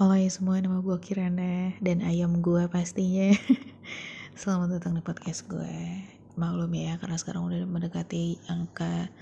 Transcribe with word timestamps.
Halo 0.00 0.16
ya 0.16 0.32
semua, 0.32 0.56
nama 0.56 0.80
gue 0.80 0.96
Kirana 0.96 1.76
dan 1.84 2.00
ayam 2.00 2.40
gue 2.40 2.64
pastinya. 2.72 3.36
Selamat 4.40 4.80
datang 4.80 4.96
di 4.96 5.04
podcast 5.04 5.44
gue. 5.44 5.76
Maklum 6.40 6.72
ya, 6.72 6.96
karena 6.96 7.20
sekarang 7.20 7.44
udah 7.44 7.68
mendekati 7.68 8.40
angka 8.48 9.12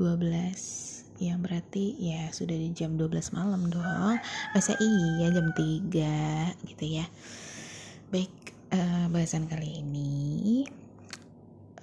12 0.00 1.20
yang 1.20 1.44
berarti 1.44 2.00
ya 2.00 2.32
sudah 2.32 2.56
di 2.56 2.72
jam 2.72 2.96
12 2.96 3.36
malam 3.36 3.68
dong. 3.68 4.16
Masa 4.56 4.72
iya 4.80 5.28
jam 5.28 5.52
3 5.52 5.92
gitu 6.72 6.84
ya. 6.88 7.04
Baik, 8.08 8.32
uh, 8.72 9.12
bahasan 9.12 9.44
kali 9.44 9.84
ini 9.84 10.64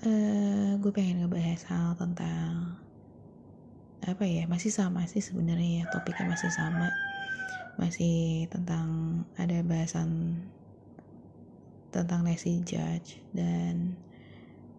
uh, 0.02 0.82
gue 0.82 0.89
pengen 0.89 1.30
ngebahas 1.30 1.62
hal 1.70 1.94
tentang 1.94 2.73
apa 4.02 4.26
ya 4.26 4.50
masih 4.50 4.73
sama 4.73 5.05
sih 5.05 5.21
sebenarnya 5.21 5.86
ya 5.86 5.94
topiknya 5.94 6.34
masih 6.34 6.50
sama 6.50 6.89
masih 7.80 8.48
tentang 8.52 9.21
ada 9.39 9.64
bahasan 9.64 10.39
tentang 11.92 12.24
Nancy 12.24 12.64
Judge 12.64 13.20
dan 13.36 14.00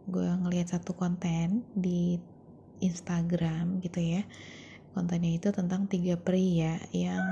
gue 0.08 0.26
ngelihat 0.42 0.74
satu 0.76 0.96
konten 0.96 1.62
di 1.76 2.18
Instagram 2.82 3.78
gitu 3.84 4.00
ya. 4.02 4.24
Kontennya 4.92 5.32
itu 5.38 5.48
tentang 5.54 5.88
tiga 5.88 6.20
pria 6.20 6.76
yang 6.92 7.24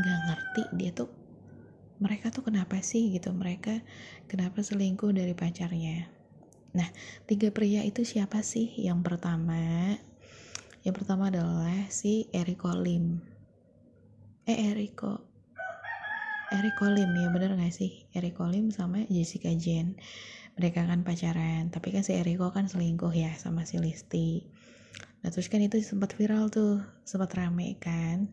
gak 0.00 0.20
ngerti 0.28 0.62
dia 0.76 0.90
tuh 0.92 1.08
mereka 2.00 2.32
tuh 2.32 2.40
kenapa 2.48 2.80
sih 2.80 3.12
gitu? 3.12 3.30
Mereka 3.36 3.84
kenapa 4.24 4.64
selingkuh 4.64 5.12
dari 5.12 5.36
pacarnya? 5.36 6.08
Nah 6.72 6.88
tiga 7.28 7.52
pria 7.52 7.84
itu 7.84 8.04
siapa 8.08 8.40
sih? 8.40 8.72
Yang 8.80 9.00
pertama 9.04 9.60
yang 10.80 10.96
pertama 10.96 11.28
adalah 11.28 11.92
si 11.92 12.32
Eriko 12.32 12.72
Lim 12.72 13.20
eh 14.46 14.72
Eriko. 14.72 15.26
Eriko 16.50 16.90
Lim 16.90 17.14
ya 17.14 17.28
bener 17.30 17.54
gak 17.54 17.74
sih? 17.74 18.06
Eriko 18.10 18.48
Lim 18.48 18.74
sama 18.74 19.06
Jessica 19.06 19.52
Jen 19.54 19.94
mereka 20.58 20.84
kan 20.84 21.06
pacaran 21.06 21.72
tapi 21.72 21.88
kan 21.94 22.04
si 22.04 22.12
Eriko 22.12 22.52
kan 22.52 22.68
selingkuh 22.68 23.16
ya 23.16 23.32
sama 23.38 23.64
si 23.64 23.80
Listi. 23.80 24.44
Nah 25.24 25.32
terus 25.32 25.48
kan 25.48 25.64
itu 25.64 25.80
sempat 25.80 26.12
viral 26.16 26.52
tuh 26.52 26.84
sempat 27.06 27.32
rame 27.32 27.80
kan. 27.80 28.28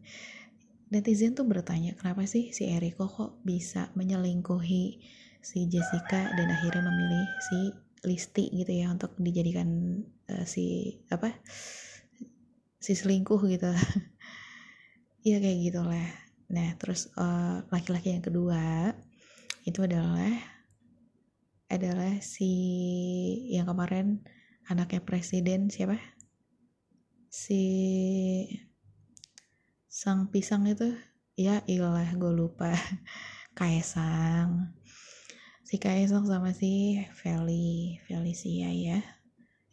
Netizen 0.92 1.36
tuh 1.36 1.44
bertanya 1.48 1.96
kenapa 2.00 2.24
sih 2.28 2.52
si 2.56 2.68
Eriko 2.68 3.08
kok 3.08 3.40
bisa 3.44 3.92
menyelingkuhi 3.96 5.00
si 5.44 5.60
Jessica 5.72 6.32
dan 6.36 6.48
akhirnya 6.52 6.84
memilih 6.84 7.28
si 7.48 7.60
Listi 8.04 8.52
gitu 8.52 8.72
ya 8.72 8.92
untuk 8.92 9.16
dijadikan 9.20 10.00
uh, 10.32 10.46
si 10.48 10.98
apa 11.12 11.32
si 12.78 12.94
selingkuh 12.96 13.40
gitu 13.48 13.72
Iya 15.28 15.44
kayak 15.44 15.60
gitulah. 15.60 16.08
Nah 16.56 16.70
terus 16.80 17.12
eh, 17.20 17.58
laki-laki 17.68 18.16
yang 18.16 18.24
kedua 18.24 18.96
itu 19.68 19.84
adalah 19.84 20.32
adalah 21.68 22.16
si 22.24 22.52
yang 23.52 23.68
kemarin 23.68 24.24
anaknya 24.72 25.04
presiden 25.04 25.68
siapa? 25.68 26.00
Si 27.28 27.60
sang 29.92 30.32
pisang 30.32 30.64
itu. 30.72 30.96
Ya 31.36 31.60
ilah 31.68 32.08
gue 32.16 32.32
lupa. 32.32 32.72
Kaisang 33.60 34.72
si 35.68 35.76
Kaisang 35.76 36.24
sama 36.24 36.56
si 36.56 37.04
Feli 37.20 38.00
Felicia 38.08 38.72
ya. 38.72 39.04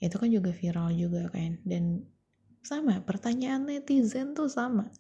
Itu 0.03 0.19
kan 0.19 0.35
juga 0.35 0.51
viral 0.51 0.99
juga 0.99 1.31
kan. 1.31 1.63
Dan 1.63 2.11
sama 2.67 2.99
pertanyaan 3.07 3.71
netizen 3.71 4.35
tuh 4.35 4.51
sama 4.51 4.91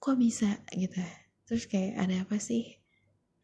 kok 0.00 0.16
bisa 0.20 0.60
gitu. 0.74 1.00
Terus 1.46 1.64
kayak 1.70 1.94
ada 2.02 2.26
apa 2.26 2.36
sih? 2.42 2.76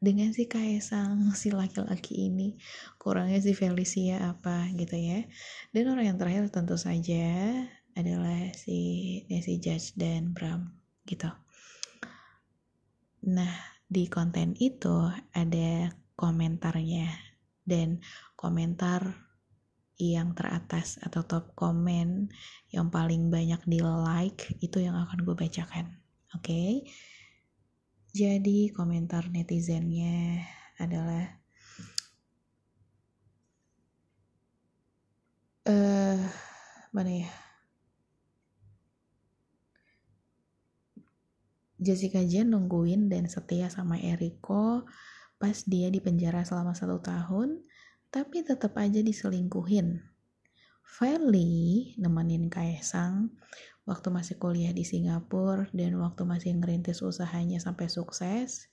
Dengan 0.03 0.35
si 0.35 0.51
Kaisang 0.51 1.31
si 1.39 1.55
laki-laki 1.55 2.27
ini 2.27 2.59
kurangnya 2.99 3.39
si 3.39 3.55
Felicia 3.55 4.19
apa 4.35 4.67
gitu 4.75 4.99
ya. 4.99 5.23
Dan 5.71 5.95
orang 5.95 6.15
yang 6.15 6.19
terakhir 6.19 6.51
tentu 6.51 6.75
saja 6.75 7.55
adalah 7.95 8.51
si 8.57 9.23
Nancy 9.31 9.63
Judge 9.63 9.95
dan 9.95 10.35
Bram 10.35 10.75
gitu. 11.07 11.31
Nah 13.31 13.55
di 13.87 14.11
konten 14.11 14.59
itu 14.59 15.07
ada 15.31 15.93
komentarnya 16.19 17.07
dan 17.63 18.03
komentar 18.35 19.23
yang 20.03 20.35
teratas 20.35 20.99
atau 20.99 21.23
top 21.23 21.55
komen 21.55 22.27
yang 22.75 22.91
paling 22.91 23.31
banyak 23.31 23.63
di 23.71 23.79
like 23.79 24.59
itu 24.59 24.83
yang 24.83 24.99
akan 24.99 25.23
gue 25.23 25.37
bacakan 25.39 26.02
Oke. 26.33 26.45
Okay? 26.45 26.73
Jadi 28.13 28.69
komentar 28.77 29.33
netizennya 29.33 30.45
adalah 30.77 31.41
eh 35.65 35.73
uh, 35.73 36.21
mana 36.93 37.13
ya? 37.25 37.31
Jessica 41.83 42.21
Jen 42.21 42.53
nungguin 42.53 43.09
dan 43.09 43.27
setia 43.33 43.73
sama 43.73 43.97
Eriko 43.97 44.85
pas 45.41 45.57
dia 45.67 45.89
di 45.89 45.99
penjara 45.99 46.47
selama 46.47 46.77
satu 46.77 47.03
tahun, 47.03 47.65
tapi 48.13 48.47
tetap 48.47 48.79
aja 48.79 49.03
diselingkuhin. 49.03 49.99
Feli 50.85 51.97
nemenin 51.97 52.53
Kaisang 52.53 53.35
waktu 53.83 54.09
masih 54.15 54.39
kuliah 54.39 54.71
di 54.71 54.87
Singapura 54.87 55.67
dan 55.75 55.99
waktu 55.99 56.23
masih 56.23 56.55
ngerintis 56.55 57.03
usahanya 57.03 57.59
sampai 57.59 57.91
sukses, 57.91 58.71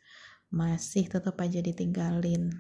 masih 0.54 1.10
tetap 1.10 1.38
aja 1.42 1.62
ditinggalin. 1.62 2.54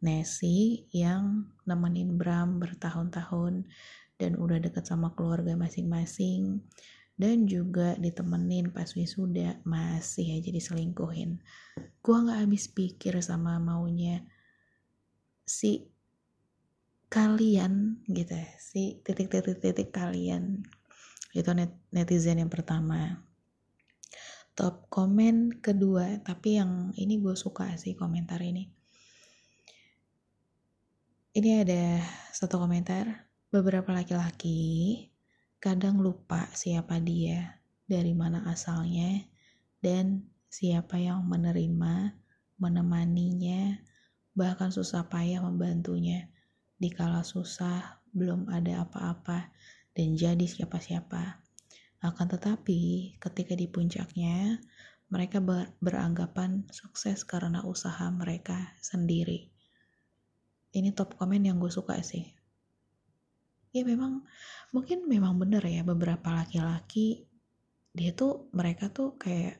Nessie 0.00 0.88
yang 0.96 1.52
nemenin 1.68 2.16
Bram 2.16 2.56
bertahun-tahun 2.56 3.68
dan 4.16 4.32
udah 4.40 4.56
deket 4.56 4.88
sama 4.88 5.12
keluarga 5.12 5.52
masing-masing 5.60 6.64
dan 7.20 7.44
juga 7.44 8.00
ditemenin 8.00 8.72
pas 8.72 8.88
wisuda 8.96 9.60
masih 9.68 10.40
aja 10.40 10.48
diselingkuhin. 10.48 11.36
Gua 12.00 12.24
nggak 12.24 12.48
habis 12.48 12.72
pikir 12.72 13.20
sama 13.20 13.60
maunya 13.60 14.24
si 15.44 15.84
kalian 17.12 18.00
gitu 18.08 18.40
ya, 18.40 18.48
si 18.56 19.04
titik-titik-titik 19.04 19.92
kalian 19.92 20.64
itu 21.30 21.50
net, 21.54 21.70
netizen 21.94 22.42
yang 22.42 22.50
pertama. 22.50 23.22
Top 24.58 24.90
komen 24.90 25.62
kedua 25.62 26.18
tapi 26.20 26.58
yang 26.58 26.90
ini 26.98 27.22
gue 27.22 27.38
suka 27.38 27.70
sih 27.78 27.94
komentar 27.94 28.42
ini. 28.42 28.66
Ini 31.30 31.62
ada 31.62 32.02
satu 32.34 32.58
komentar 32.58 33.30
beberapa 33.54 33.94
laki-laki 33.94 35.06
kadang 35.62 36.02
lupa 36.02 36.50
siapa 36.50 36.98
dia 36.98 37.62
dari 37.86 38.10
mana 38.10 38.42
asalnya 38.50 39.22
dan 39.78 40.26
siapa 40.50 40.98
yang 40.98 41.22
menerima 41.30 42.18
menemaninya 42.58 43.78
bahkan 44.34 44.74
susah 44.74 45.06
payah 45.06 45.40
membantunya. 45.46 46.26
Dikala 46.80 47.22
susah 47.22 48.02
belum 48.10 48.50
ada 48.50 48.82
apa-apa 48.82 49.54
dan 49.94 50.14
jadi 50.14 50.46
siapa-siapa. 50.46 51.42
Akan 52.00 52.26
tetapi, 52.32 53.14
ketika 53.20 53.52
di 53.52 53.68
puncaknya, 53.68 54.56
mereka 55.10 55.42
ber 55.42 55.74
beranggapan 55.82 56.64
sukses 56.70 57.26
karena 57.26 57.60
usaha 57.66 58.08
mereka 58.08 58.72
sendiri. 58.80 59.50
Ini 60.70 60.94
top 60.94 61.18
komen 61.18 61.44
yang 61.44 61.58
gue 61.58 61.68
suka 61.68 61.98
sih. 62.00 62.30
Ya 63.74 63.82
memang, 63.82 64.22
mungkin 64.70 65.06
memang 65.10 65.38
bener 65.38 65.62
ya 65.66 65.82
beberapa 65.82 66.30
laki-laki, 66.30 67.26
dia 67.90 68.14
tuh, 68.14 68.50
mereka 68.54 68.90
tuh 68.90 69.18
kayak 69.18 69.58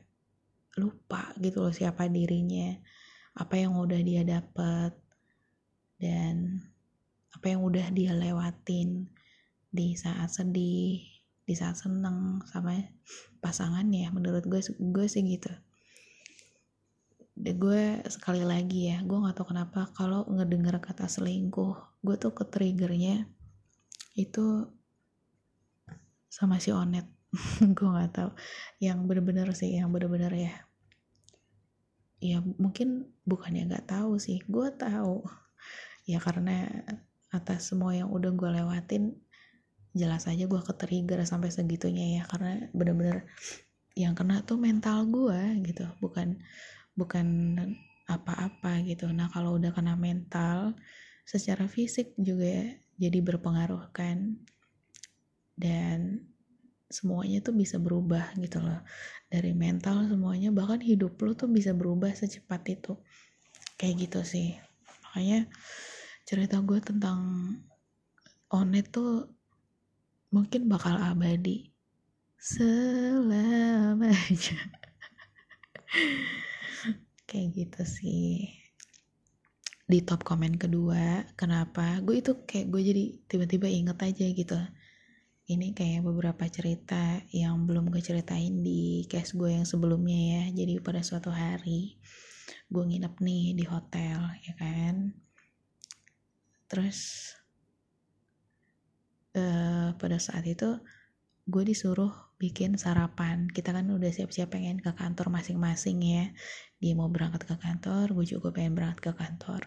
lupa 0.79 1.35
gitu 1.35 1.67
loh 1.67 1.75
siapa 1.75 2.07
dirinya, 2.07 2.71
apa 3.35 3.59
yang 3.59 3.75
udah 3.75 3.99
dia 4.03 4.23
dapat, 4.23 4.95
dan 5.99 6.63
apa 7.35 7.45
yang 7.51 7.61
udah 7.63 7.87
dia 7.91 8.15
lewatin 8.15 9.11
di 9.71 9.95
saat 9.95 10.27
sedih 10.27 10.99
di 11.47 11.53
saat 11.57 11.79
seneng 11.79 12.43
sama 12.47 12.77
pasangannya 13.41 14.11
menurut 14.13 14.45
gue 14.45 14.61
gue 14.61 15.05
sih 15.07 15.23
gitu. 15.25 15.51
Gue 17.35 18.03
sekali 18.05 18.45
lagi 18.45 18.93
ya 18.93 19.01
gue 19.01 19.17
nggak 19.17 19.35
tahu 19.39 19.55
kenapa 19.55 19.89
kalau 19.95 20.27
ngedenger 20.29 20.77
kata 20.83 21.09
selingkuh 21.09 22.03
gue 22.05 22.15
tuh 22.19 22.35
ke 22.35 22.45
triggernya 22.45 23.25
itu 24.13 24.69
sama 26.31 26.59
si 26.59 26.71
onet. 26.71 27.07
Gue 27.75 27.87
nggak 27.87 28.11
tahu 28.11 28.31
yang 28.83 29.07
bener-bener 29.07 29.47
sih 29.55 29.71
yang 29.71 29.87
bener-bener 29.91 30.31
ya. 30.35 30.53
Ya 32.19 32.43
mungkin 32.43 33.11
bukannya 33.23 33.71
nggak 33.71 33.87
tahu 33.87 34.19
sih 34.19 34.43
gue 34.51 34.67
tahu. 34.75 35.23
Ya 36.03 36.19
karena 36.19 36.67
atas 37.31 37.71
semua 37.71 37.95
yang 37.95 38.11
udah 38.11 38.35
gue 38.35 38.49
lewatin 38.51 39.15
jelas 39.91 40.27
aja 40.27 40.47
gue 40.47 40.61
ke 40.63 40.73
trigger 40.75 41.19
sampai 41.27 41.51
segitunya 41.51 42.21
ya 42.21 42.23
karena 42.27 42.71
bener-bener 42.71 43.27
yang 43.95 44.15
kena 44.15 44.39
tuh 44.47 44.55
mental 44.55 45.03
gue 45.11 45.41
gitu 45.67 45.83
bukan 45.99 46.39
bukan 46.95 47.27
apa-apa 48.07 48.83
gitu. 48.83 49.07
Nah 49.11 49.31
kalau 49.31 49.55
udah 49.55 49.71
kena 49.71 49.95
mental 49.95 50.75
secara 51.23 51.67
fisik 51.67 52.11
juga 52.19 52.75
jadi 52.99 53.19
berpengaruh 53.23 53.91
kan. 53.95 54.35
Dan 55.55 56.27
semuanya 56.91 57.39
tuh 57.39 57.55
bisa 57.55 57.79
berubah 57.79 58.35
gitu 58.39 58.59
loh. 58.59 58.83
Dari 59.31 59.55
mental 59.55 60.11
semuanya 60.11 60.51
bahkan 60.51 60.83
hidup 60.83 61.15
lo 61.23 61.31
tuh 61.37 61.47
bisa 61.47 61.71
berubah 61.71 62.11
secepat 62.11 62.61
itu. 62.67 62.99
Kayak 63.79 64.07
gitu 64.07 64.19
sih. 64.27 64.59
Makanya 65.07 65.47
cerita 66.27 66.59
gue 66.59 66.79
tentang 66.83 67.19
onet 68.51 68.91
tuh 68.91 69.31
mungkin 70.31 70.71
bakal 70.71 70.95
abadi. 70.95 71.69
Selamanya 72.41 74.17
kayak 77.29 77.47
gitu 77.53 77.81
sih. 77.85 78.49
Di 79.85 79.99
top 80.07 80.23
komen 80.23 80.55
kedua 80.55 81.27
kenapa? 81.35 81.99
Gue 82.01 82.23
itu 82.23 82.47
kayak 82.47 82.71
gue 82.71 82.81
jadi 82.81 83.03
tiba-tiba 83.27 83.67
inget 83.67 83.99
aja 83.99 84.25
gitu. 84.31 84.57
Ini 85.51 85.75
kayak 85.75 86.07
beberapa 86.07 86.47
cerita 86.47 87.19
yang 87.35 87.67
belum 87.67 87.91
gue 87.91 87.99
ceritain 87.99 88.63
di 88.63 89.03
case 89.11 89.35
gue 89.35 89.51
yang 89.51 89.67
sebelumnya 89.67 90.15
ya. 90.15 90.43
Jadi 90.63 90.79
pada 90.79 91.03
suatu 91.03 91.29
hari 91.29 91.99
gue 92.71 92.83
nginep 92.87 93.19
nih 93.19 93.45
di 93.53 93.65
hotel 93.67 94.17
ya 94.47 94.53
kan? 94.55 95.11
Terus 96.71 97.35
uh, 99.35 99.95
pada 99.95 100.17
saat 100.19 100.43
itu 100.47 100.79
gue 101.47 101.63
disuruh 101.65 102.11
bikin 102.37 102.77
sarapan. 102.77 103.49
Kita 103.49 103.73
kan 103.75 103.89
udah 103.91 104.09
siap-siap 104.09 104.53
pengen 104.53 104.81
ke 104.81 104.91
kantor 104.93 105.29
masing-masing 105.33 106.01
ya. 106.01 106.25
Dia 106.81 106.93
mau 106.97 107.09
berangkat 107.11 107.45
ke 107.45 107.55
kantor 107.59 108.13
gue 108.17 108.25
juga 108.25 108.49
pengen 108.53 108.77
berangkat 108.77 109.11
ke 109.11 109.13
kantor. 109.13 109.61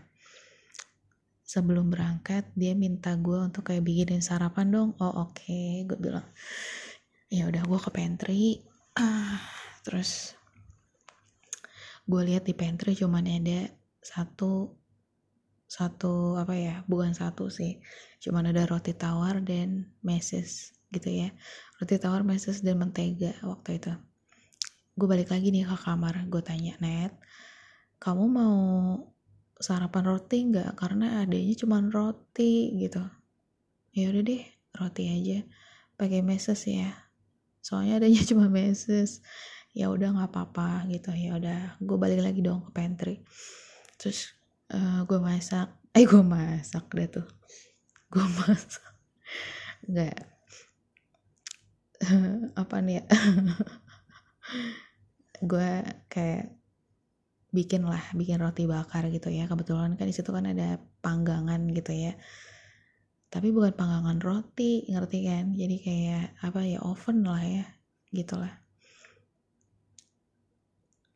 Sebelum 1.44 1.92
berangkat 1.92 2.48
dia 2.56 2.72
minta 2.72 3.14
gue 3.20 3.36
untuk 3.36 3.68
kayak 3.68 3.84
bikinin 3.84 4.24
sarapan 4.24 4.72
dong. 4.72 4.90
Oh 4.98 5.28
oke 5.28 5.36
okay. 5.38 5.84
gue 5.86 5.98
bilang. 6.00 6.26
Ya 7.28 7.46
udah 7.50 7.62
gue 7.62 7.78
ke 7.78 7.90
pantry. 7.90 8.44
Ah, 8.96 9.38
terus 9.86 10.34
gue 12.04 12.20
lihat 12.20 12.44
di 12.44 12.52
pantry 12.52 12.92
cuman 12.92 13.24
ada 13.24 13.72
satu 14.04 14.76
satu 15.74 16.38
apa 16.38 16.54
ya 16.54 16.74
bukan 16.86 17.10
satu 17.18 17.50
sih. 17.50 17.82
Cuman 18.22 18.54
ada 18.54 18.62
roti 18.70 18.94
tawar 18.94 19.42
dan 19.42 19.90
meses 20.06 20.70
gitu 20.94 21.10
ya. 21.10 21.34
Roti 21.82 21.98
tawar 21.98 22.22
meses 22.22 22.62
dan 22.62 22.78
mentega 22.78 23.34
waktu 23.42 23.82
itu. 23.82 23.92
Gue 24.94 25.10
balik 25.10 25.34
lagi 25.34 25.50
nih 25.50 25.66
ke 25.66 25.74
kamar 25.74 26.30
gue 26.30 26.42
tanya 26.46 26.78
net 26.78 27.18
kamu 28.04 28.24
mau 28.28 28.56
sarapan 29.56 30.04
roti 30.04 30.38
nggak? 30.52 30.76
Karena 30.76 31.24
adanya 31.24 31.54
cuma 31.56 31.80
roti 31.80 32.76
gitu. 32.76 33.00
Ya 33.96 34.12
udah 34.12 34.22
deh 34.22 34.44
roti 34.76 35.02
aja. 35.08 35.38
Pakai 35.96 36.20
meses 36.20 36.60
ya. 36.68 36.92
Soalnya 37.64 38.02
adanya 38.02 38.20
cuma 38.30 38.52
meses. 38.52 39.24
Ya 39.72 39.88
udah 39.88 40.12
nggak 40.12 40.30
apa-apa 40.30 40.84
gitu. 40.92 41.16
Ya 41.16 41.40
udah 41.40 41.80
gue 41.80 41.96
balik 41.96 42.20
lagi 42.20 42.44
dong 42.44 42.68
ke 42.68 42.70
pantry. 42.76 43.24
Terus 43.96 44.36
eh, 44.72 45.00
gue 45.04 45.20
masak. 45.20 45.68
Eh 45.92 46.04
gue 46.08 46.22
masak 46.24 46.88
deh 46.96 47.08
tuh. 47.10 47.26
Gue 48.08 48.24
masak. 48.40 48.94
Nggak. 49.84 50.16
Apa 52.60 52.76
nih 52.84 53.00
ya? 53.00 53.04
Gue 55.50 55.70
kayak 56.08 56.56
bikin 57.54 57.86
lah 57.86 58.02
bikin 58.16 58.40
roti 58.42 58.64
bakar 58.64 59.08
gitu 59.12 59.28
ya. 59.28 59.44
Kebetulan 59.50 59.96
kan 59.98 60.06
di 60.08 60.14
situ 60.14 60.30
kan 60.32 60.46
ada 60.48 60.80
panggangan 61.04 61.60
gitu 61.72 61.92
ya. 61.92 62.12
Tapi 63.28 63.50
bukan 63.50 63.74
panggangan 63.74 64.18
roti 64.22 64.86
ngerti 64.88 65.18
kan? 65.26 65.52
Jadi 65.52 65.76
kayak 65.82 66.38
apa 66.44 66.60
ya 66.64 66.78
oven 66.84 67.26
lah 67.26 67.42
ya 67.42 67.64
gitulah. 68.14 68.52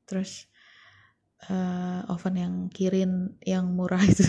Terus 0.09 0.48
uh, 1.46 2.02
oven 2.11 2.35
yang 2.35 2.55
kirin 2.75 3.38
yang 3.46 3.70
murah 3.70 4.02
itu. 4.02 4.26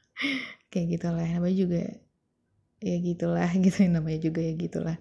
Kayak 0.70 0.86
gitulah 0.98 1.26
namanya 1.26 1.56
juga 1.56 1.82
ya 2.78 2.96
gitulah 3.00 3.50
gitu 3.64 3.78
namanya 3.90 4.20
juga 4.22 4.40
ya 4.44 4.54
gitulah. 4.54 4.96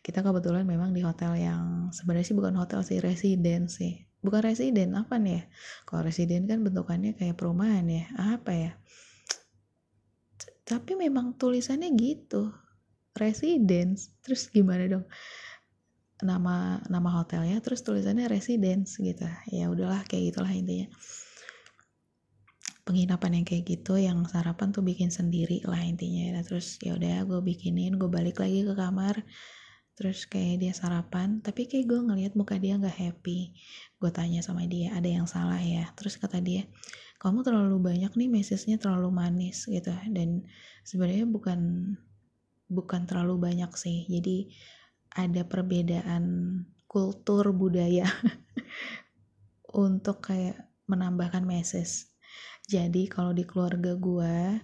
Kita 0.00 0.24
kebetulan 0.24 0.64
memang 0.64 0.96
di 0.96 1.04
hotel 1.04 1.36
yang 1.36 1.92
sebenarnya 1.92 2.32
sih 2.32 2.36
bukan 2.38 2.54
hotel 2.56 2.80
sih 2.80 3.02
residen 3.02 3.68
sih. 3.68 4.08
Bukan 4.24 4.40
residen 4.42 4.96
apa 4.96 5.20
nih 5.20 5.42
ya? 5.42 5.42
Kalau 5.84 6.00
residen 6.06 6.48
kan 6.48 6.64
bentukannya 6.64 7.14
kayak 7.18 7.36
perumahan 7.36 7.86
ya 7.86 8.04
apa 8.16 8.52
ya? 8.54 8.72
Tapi 10.64 10.96
memang 10.96 11.36
tulisannya 11.36 11.92
gitu 11.98 12.50
residence. 13.18 14.14
Terus 14.22 14.48
gimana 14.48 14.86
dong 14.88 15.04
nama 16.18 16.82
nama 16.90 17.10
hotelnya 17.22 17.62
terus 17.62 17.86
tulisannya 17.86 18.26
residence 18.26 18.98
gitu. 18.98 19.26
Ya 19.54 19.70
udahlah 19.70 20.02
kayak 20.06 20.34
gitulah 20.34 20.50
intinya. 20.50 20.90
Penginapan 22.82 23.42
yang 23.42 23.46
kayak 23.46 23.64
gitu 23.68 24.00
yang 24.00 24.24
sarapan 24.24 24.72
tuh 24.72 24.80
bikin 24.80 25.12
sendiri 25.12 25.60
lah 25.68 25.84
intinya 25.84 26.40
nah, 26.40 26.42
terus 26.42 26.80
ya 26.80 26.96
udah 26.96 27.28
gue 27.28 27.40
bikinin 27.44 28.00
gue 28.00 28.10
balik 28.10 28.42
lagi 28.42 28.66
ke 28.66 28.74
kamar. 28.74 29.22
Terus 29.98 30.30
kayak 30.30 30.62
dia 30.62 30.72
sarapan 30.74 31.42
tapi 31.42 31.66
kayak 31.66 31.86
gue 31.86 32.00
ngeliat 32.02 32.32
muka 32.34 32.58
dia 32.58 32.74
nggak 32.74 32.98
happy. 32.98 33.54
Gue 33.98 34.10
tanya 34.10 34.42
sama 34.42 34.66
dia 34.66 34.94
ada 34.94 35.06
yang 35.06 35.26
salah 35.30 35.60
ya? 35.62 35.86
Terus 35.94 36.18
kata 36.18 36.42
dia 36.42 36.66
kamu 37.18 37.42
terlalu 37.42 37.78
banyak 37.82 38.14
nih 38.14 38.30
mesesnya 38.30 38.78
terlalu 38.78 39.10
manis 39.14 39.66
gitu. 39.70 39.90
Dan 40.10 40.46
sebenarnya 40.82 41.26
bukan 41.30 41.94
bukan 42.70 43.06
terlalu 43.06 43.38
banyak 43.38 43.70
sih. 43.74 44.06
Jadi 44.06 44.54
ada 45.18 45.42
perbedaan 45.42 46.24
kultur 46.86 47.50
budaya 47.50 48.06
untuk 49.74 50.22
kayak 50.22 50.70
menambahkan 50.86 51.42
meses 51.42 52.14
jadi 52.68 53.08
kalau 53.08 53.32
di 53.32 53.48
keluarga 53.48 53.96
gue 53.96 54.60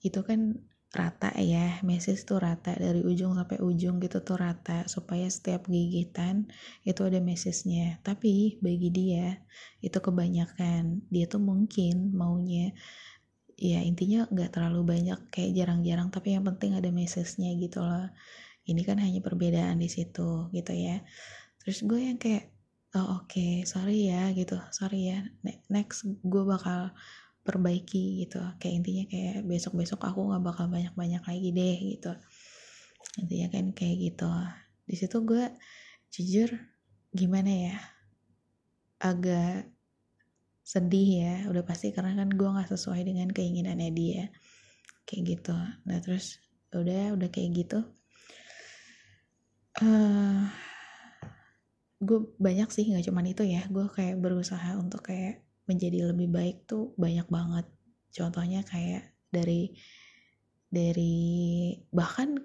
itu 0.00 0.20
kan 0.24 0.56
rata 0.90 1.30
ya 1.38 1.78
meses 1.86 2.26
tuh 2.26 2.42
rata. 2.42 2.74
Dari 2.74 3.04
ujung 3.06 3.38
sampai 3.38 3.62
ujung 3.62 4.02
gitu 4.02 4.24
tuh 4.26 4.40
rata 4.40 4.88
supaya 4.90 5.28
setiap 5.30 5.70
gigitan 5.70 6.50
itu 6.82 7.04
ada 7.06 7.22
mesesnya 7.22 8.02
tapi 8.02 8.58
bagi 8.58 8.90
dia 8.90 9.38
itu 9.84 9.94
kebanyakan 10.00 11.06
dia 11.12 11.30
tuh 11.30 11.38
mungkin 11.38 12.10
maunya 12.16 12.74
ya 13.60 13.84
intinya 13.84 14.26
nggak 14.32 14.50
terlalu 14.56 14.96
banyak 14.96 15.20
kayak 15.28 15.52
jarang-jarang 15.52 16.08
tapi 16.08 16.32
yang 16.34 16.48
penting 16.48 16.72
ada 16.74 16.88
mesesnya 16.88 17.52
gitu 17.60 17.84
loh 17.84 18.08
ini 18.68 18.82
kan 18.84 19.00
hanya 19.00 19.24
perbedaan 19.24 19.80
di 19.80 19.88
situ 19.88 20.52
gitu 20.52 20.72
ya. 20.76 21.00
Terus 21.60 21.84
gue 21.84 22.00
yang 22.00 22.18
kayak 22.20 22.52
oh 22.96 23.22
oke 23.22 23.30
okay, 23.32 23.64
sorry 23.64 24.10
ya 24.10 24.28
gitu. 24.36 24.58
Sorry 24.74 25.14
ya 25.14 25.18
next 25.72 26.04
gue 26.04 26.42
bakal 26.44 26.92
perbaiki 27.40 28.26
gitu. 28.26 28.40
Kayak 28.60 28.74
intinya 28.84 29.04
kayak 29.08 29.36
besok 29.48 29.72
besok 29.80 30.00
aku 30.04 30.20
nggak 30.28 30.44
bakal 30.44 30.66
banyak 30.68 30.92
banyak 30.92 31.22
lagi 31.24 31.48
deh 31.56 31.78
gitu. 31.96 32.12
Intinya 33.20 33.48
kan 33.54 33.64
kayak 33.72 33.96
gitu. 34.12 34.30
Di 34.84 34.94
situ 34.98 35.16
gue 35.24 35.44
jujur 36.10 36.50
gimana 37.10 37.50
ya 37.50 37.76
agak 39.00 39.70
sedih 40.62 41.08
ya. 41.24 41.34
Udah 41.48 41.64
pasti 41.64 41.90
karena 41.96 42.12
kan 42.14 42.30
gue 42.30 42.48
nggak 42.48 42.70
sesuai 42.70 43.00
dengan 43.08 43.32
keinginannya 43.32 43.90
dia. 43.96 44.24
Kayak 45.08 45.22
gitu. 45.38 45.56
Nah 45.88 45.98
terus 46.04 46.38
udah 46.70 47.18
udah 47.18 47.28
kayak 47.34 47.66
gitu 47.66 47.82
uh, 49.80 49.88
eh, 49.88 50.40
gue 52.00 52.18
banyak 52.40 52.68
sih 52.72 52.88
nggak 52.88 53.06
cuman 53.08 53.26
itu 53.28 53.42
ya. 53.44 53.64
Gue 53.68 53.88
kayak 53.88 54.20
berusaha 54.20 54.76
untuk 54.76 55.08
kayak 55.08 55.44
menjadi 55.68 56.12
lebih 56.12 56.28
baik 56.32 56.56
tuh 56.68 56.92
banyak 56.96 57.26
banget. 57.28 57.66
Contohnya 58.12 58.60
kayak 58.64 59.12
dari 59.32 59.76
dari 60.70 61.16
bahkan 61.90 62.38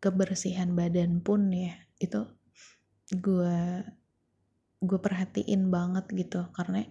kebersihan 0.00 0.72
badan 0.72 1.20
pun 1.20 1.52
ya 1.52 1.76
itu 2.00 2.24
gue 3.12 3.84
gue 4.80 4.98
perhatiin 4.98 5.70
banget 5.70 6.06
gitu. 6.14 6.46
Karena 6.54 6.86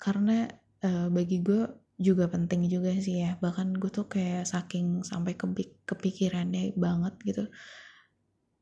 karena 0.00 0.48
uh, 0.82 1.08
bagi 1.12 1.44
gue 1.44 1.68
juga 2.00 2.26
penting 2.32 2.70
juga 2.70 2.94
sih 2.96 3.22
ya. 3.22 3.36
Bahkan 3.38 3.76
gue 3.76 3.90
tuh 3.92 4.06
kayak 4.06 4.48
saking 4.48 5.02
sampai 5.04 5.34
kepik 5.36 5.84
kepikirannya 5.84 6.72
banget 6.78 7.14
gitu 7.26 7.44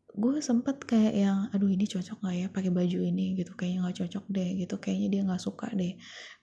gue 0.08 0.40
sempet 0.40 0.80
kayak 0.88 1.14
yang 1.14 1.38
aduh 1.52 1.68
ini 1.68 1.84
cocok 1.84 2.24
gak 2.24 2.36
ya 2.36 2.46
pakai 2.48 2.72
baju 2.72 2.98
ini? 3.04 3.36
Gitu 3.36 3.52
kayaknya 3.52 3.84
nggak 3.84 3.96
cocok 4.04 4.24
deh 4.32 4.48
gitu 4.56 4.74
kayaknya 4.80 5.08
dia 5.12 5.22
nggak 5.28 5.42
suka 5.42 5.68
deh. 5.76 5.94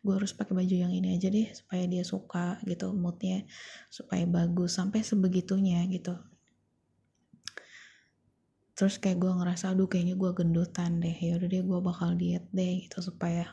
Gue 0.05 0.13
harus 0.13 0.31
pakai 0.38 0.53
baju 0.53 0.75
yang 0.75 0.93
ini 0.93 1.17
aja 1.17 1.27
deh 1.34 1.50
supaya 1.51 1.84
dia 1.89 2.03
suka 2.05 2.62
gitu 2.69 2.93
moodnya 2.93 3.43
supaya 3.89 4.24
bagus 4.29 4.77
sampai 4.77 5.01
sebegitunya 5.01 5.81
gitu. 5.89 6.13
Terus 8.75 9.00
kayak 9.00 9.17
gue 9.24 9.31
ngerasa 9.31 9.72
aduh 9.72 9.88
kayaknya 9.88 10.19
gue 10.19 10.31
gendutan 10.36 11.00
deh 11.00 11.15
ya 11.15 11.39
udah 11.39 11.48
deh 11.48 11.63
gue 11.63 11.79
bakal 11.79 12.12
diet 12.19 12.45
deh 12.51 12.86
gitu 12.86 13.00
supaya 13.00 13.48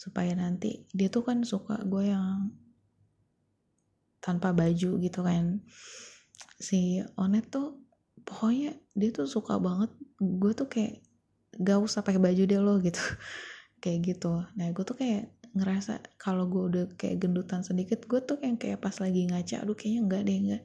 supaya 0.00 0.32
nanti 0.34 0.88
dia 0.90 1.12
tuh 1.12 1.22
kan 1.22 1.44
suka 1.44 1.78
gue 1.84 2.10
yang 2.10 2.50
tanpa 4.22 4.50
baju 4.54 4.90
gitu 4.98 5.20
kan. 5.22 5.60
Si 6.56 7.02
Onet 7.18 7.52
tuh 7.52 7.91
pokoknya 8.24 8.78
dia 8.94 9.10
tuh 9.10 9.26
suka 9.26 9.58
banget 9.58 9.90
gue 10.18 10.52
tuh 10.54 10.68
kayak 10.70 11.02
gak 11.58 11.78
usah 11.82 12.00
pakai 12.00 12.20
baju 12.22 12.42
deh 12.48 12.60
lo 12.60 12.80
gitu. 12.80 13.00
Kayak 13.82 13.98
gitu. 14.14 14.46
Nah 14.54 14.70
gue 14.70 14.84
tuh 14.86 14.94
kayak 14.94 15.26
ngerasa 15.58 16.00
kalau 16.14 16.46
gue 16.46 16.62
udah 16.70 16.84
kayak 16.94 17.18
gendutan 17.18 17.66
sedikit 17.66 18.06
gue 18.06 18.22
tuh 18.22 18.38
yang 18.40 18.54
kayak 18.56 18.78
pas 18.78 18.94
lagi 19.02 19.26
ngaca 19.26 19.60
aduh 19.60 19.74
kayaknya 19.76 20.00
enggak 20.06 20.22
deh 20.24 20.36
enggak 20.38 20.62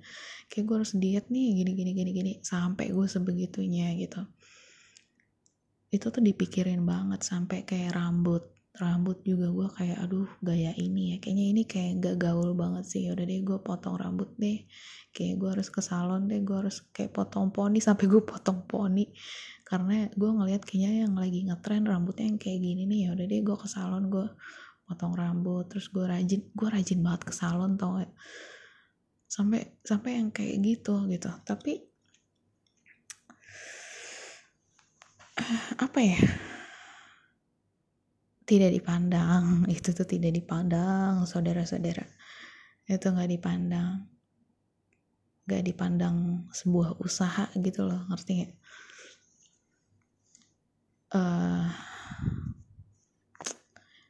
kayak 0.47 0.63
gue 0.63 0.75
harus 0.79 0.93
diet 0.95 1.25
nih 1.33 1.47
gini 1.59 1.71
gini 1.73 1.91
gini 1.97 2.11
gini. 2.13 2.33
Sampai 2.45 2.93
gue 2.93 3.07
sebegitunya 3.09 3.89
gitu. 3.97 4.21
Itu 5.89 6.13
tuh 6.13 6.21
dipikirin 6.21 6.85
banget 6.85 7.25
sampai 7.25 7.65
kayak 7.65 7.97
rambut 7.97 8.56
rambut 8.77 9.25
juga 9.25 9.49
gue 9.49 9.67
kayak 9.73 9.97
aduh 10.05 10.29
gaya 10.39 10.71
ini 10.77 11.13
ya. 11.13 11.17
Kayaknya 11.17 11.45
ini 11.49 11.63
kayak 11.65 11.91
gak 11.99 12.15
gaul 12.21 12.53
banget 12.53 12.85
sih. 12.85 13.09
Udah 13.09 13.25
deh 13.25 13.41
gue 13.41 13.59
potong 13.61 13.97
rambut 13.97 14.29
deh. 14.37 14.65
Kayak 15.11 15.35
gue 15.41 15.49
harus 15.57 15.69
ke 15.73 15.81
salon 15.81 16.29
deh 16.29 16.41
gue 16.45 16.57
harus 16.57 16.85
kayak 16.93 17.11
potong 17.13 17.49
poni 17.49 17.81
sampai 17.87 18.05
gue 18.05 18.21
potong 18.21 18.63
poni. 18.69 19.09
Karena 19.65 20.05
gue 20.13 20.29
ngeliat 20.29 20.61
kayaknya 20.63 21.09
yang 21.09 21.13
lagi 21.17 21.43
ngetren 21.49 21.83
rambutnya 21.89 22.25
yang 22.29 22.39
kayak 22.39 22.59
gini 22.61 22.85
nih. 22.85 22.99
Ya 23.09 23.17
udah 23.17 23.25
deh 23.25 23.41
gue 23.41 23.57
ke 23.57 23.67
salon 23.67 24.03
gue 24.13 24.27
potong 24.87 25.13
rambut 25.17 25.67
terus 25.67 25.91
gue 25.91 26.05
rajin 26.07 26.47
gue 26.55 26.69
rajin 26.71 27.03
banget 27.03 27.27
ke 27.27 27.33
salon 27.35 27.75
tau 27.75 27.99
gak 27.99 28.07
sampai 29.27 29.75
sampai 29.83 30.21
yang 30.21 30.31
kayak 30.31 30.61
gitu 30.63 31.03
gitu. 31.11 31.33
Tapi 31.43 31.81
apa 35.85 35.99
ya 35.99 36.17
tidak 38.47 38.71
dipandang. 38.71 39.61
Itu 39.77 39.91
tuh 39.91 40.07
tidak 40.07 40.31
dipandang 40.31 41.27
saudara-saudara. 41.27 42.07
Itu 42.87 43.11
nggak 43.11 43.29
dipandang. 43.35 44.07
Nggak 45.43 45.63
dipandang 45.63 46.47
sebuah 46.55 46.97
usaha 47.03 47.51
gitu 47.55 47.87
loh 47.87 48.03
ngerti 48.11 48.31
gak 48.43 48.51
uh, 51.15 51.67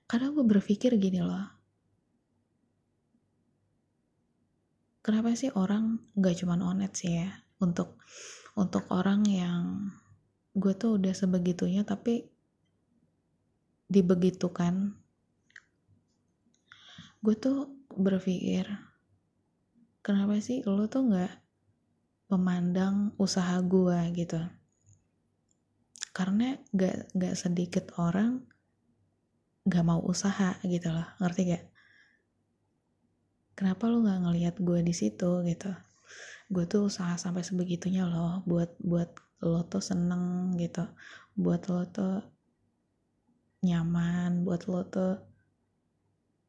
kadang 0.08 0.34
gue 0.34 0.46
berpikir 0.48 0.96
gini 0.98 1.22
loh. 1.22 1.46
Kenapa 5.04 5.32
sih 5.40 5.48
orang 5.56 6.12
gak 6.20 6.36
cuman 6.44 6.60
onet 6.64 6.92
sih 7.00 7.24
ya? 7.24 7.32
Untuk 7.64 7.96
untuk 8.60 8.90
orang 8.92 9.24
yang 9.30 9.94
gue 10.58 10.74
tuh 10.74 10.98
udah 10.98 11.14
sebegitunya 11.14 11.86
tapi 11.86 12.28
dibegitukan. 13.88 14.96
Gue 17.24 17.36
tuh 17.36 17.72
berpikir 17.92 18.68
kenapa 20.04 20.40
sih 20.40 20.64
lo 20.64 20.88
tuh 20.88 21.12
gak 21.12 21.34
memandang 22.32 23.16
usaha 23.20 23.60
gue 23.64 24.00
gitu? 24.16 24.40
Karena 26.16 26.56
gak, 26.72 27.12
gak 27.16 27.36
sedikit 27.36 27.96
orang 28.00 28.44
gak 29.68 29.84
mau 29.84 30.00
usaha 30.00 30.56
gitu 30.64 30.88
loh 30.88 31.08
ngerti 31.20 31.42
gak 31.52 31.66
kenapa 33.58 33.90
lu 33.90 34.06
nggak 34.06 34.22
ngelihat 34.24 34.56
gue 34.62 34.80
di 34.86 34.94
situ 34.94 35.44
gitu? 35.44 35.74
Gue 36.48 36.64
tuh 36.70 36.88
usaha 36.88 37.18
sampai 37.18 37.44
sebegitunya 37.44 38.06
loh 38.06 38.46
buat 38.46 38.78
buat 38.80 39.12
lo 39.44 39.66
tuh 39.66 39.82
seneng 39.82 40.54
gitu 40.62 40.86
buat 41.34 41.66
lo 41.68 41.84
tuh 41.90 42.37
nyaman 43.66 44.46
buat 44.46 44.70
lo 44.70 44.86
tuh. 44.86 45.18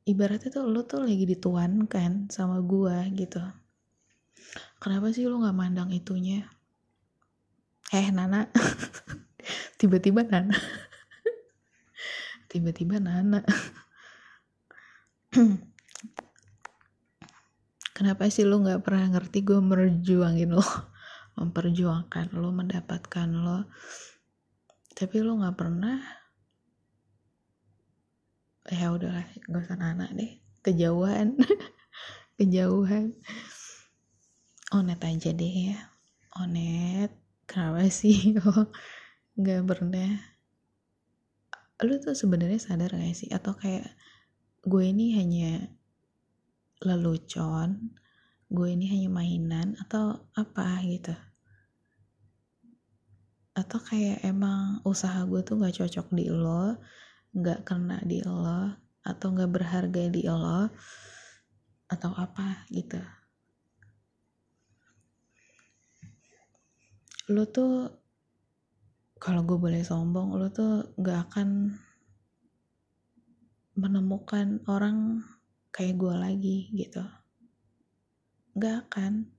Ibaratnya 0.08 0.48
tuh 0.48 0.64
lo 0.68 0.84
tuh 0.88 1.04
lagi 1.04 1.24
dituankan 1.28 2.32
sama 2.32 2.60
gue 2.64 2.96
gitu. 3.16 3.40
Kenapa 4.80 5.12
sih 5.12 5.28
lo 5.28 5.40
nggak 5.40 5.56
mandang 5.56 5.90
itunya? 5.92 6.48
Eh 7.92 8.08
Nana. 8.12 8.48
Tiba-tiba 9.78 10.24
Nana. 10.24 10.56
Tiba-tiba 12.48 12.96
Nana. 13.00 13.44
Kenapa 17.96 18.30
sih 18.30 18.46
lo 18.46 18.62
nggak 18.62 18.86
pernah 18.86 19.10
ngerti 19.18 19.44
gue 19.44 19.60
merjuangin 19.60 20.54
lo? 20.56 20.64
Memperjuangkan 21.38 22.32
lo 22.36 22.48
mendapatkan 22.54 23.28
lo. 23.28 23.68
Tapi 24.94 25.16
lo 25.20 25.36
nggak 25.42 25.56
pernah 25.58 26.17
ya 28.68 28.92
udahlah 28.92 29.24
gak 29.48 29.62
usah 29.64 29.76
Nana 29.80 30.06
deh. 30.12 30.38
Kejauhan. 30.60 31.36
Kejauhan. 32.38 33.16
Onet 34.76 35.00
aja 35.00 35.30
deh 35.32 35.54
ya. 35.72 35.80
Onet 36.36 37.12
kenapa 37.48 37.88
sih 37.88 38.32
lo 38.36 38.68
nggak 39.40 39.62
pernah. 39.64 40.20
Lu 41.80 41.94
tuh 42.02 42.12
sebenarnya 42.12 42.60
sadar 42.60 42.92
gak 42.92 43.16
sih? 43.16 43.30
Atau 43.32 43.56
kayak 43.56 43.88
gue 44.66 44.84
ini 44.84 45.16
hanya 45.16 45.72
lelucon 46.82 47.98
gue 48.48 48.68
ini 48.72 48.88
hanya 48.88 49.08
mainan 49.12 49.76
atau 49.76 50.24
apa 50.32 50.80
gitu? 50.88 51.12
Atau 53.52 53.76
kayak 53.82 54.24
emang 54.24 54.80
usaha 54.88 55.20
gue 55.28 55.44
tuh 55.44 55.60
gak 55.60 55.76
cocok 55.76 56.06
di 56.16 56.32
lo 56.32 56.80
gak 57.38 57.62
kena 57.62 58.02
di 58.02 58.18
lo 58.26 58.74
atau 59.06 59.26
gak 59.30 59.50
berharga 59.54 60.10
di 60.10 60.26
lo 60.26 60.66
atau 61.88 62.12
apa 62.12 62.68
gitu. 62.68 63.00
Lo 67.32 67.44
tuh 67.48 67.88
kalau 69.18 69.42
gue 69.46 69.58
boleh 69.58 69.82
sombong 69.82 70.34
lo 70.34 70.50
tuh 70.50 70.94
gak 70.98 71.30
akan 71.30 71.78
menemukan 73.78 74.58
orang 74.66 75.22
kayak 75.70 75.94
gue 75.94 76.14
lagi 76.14 76.58
gitu. 76.74 77.04
Gak 78.58 78.90
akan. 78.90 79.30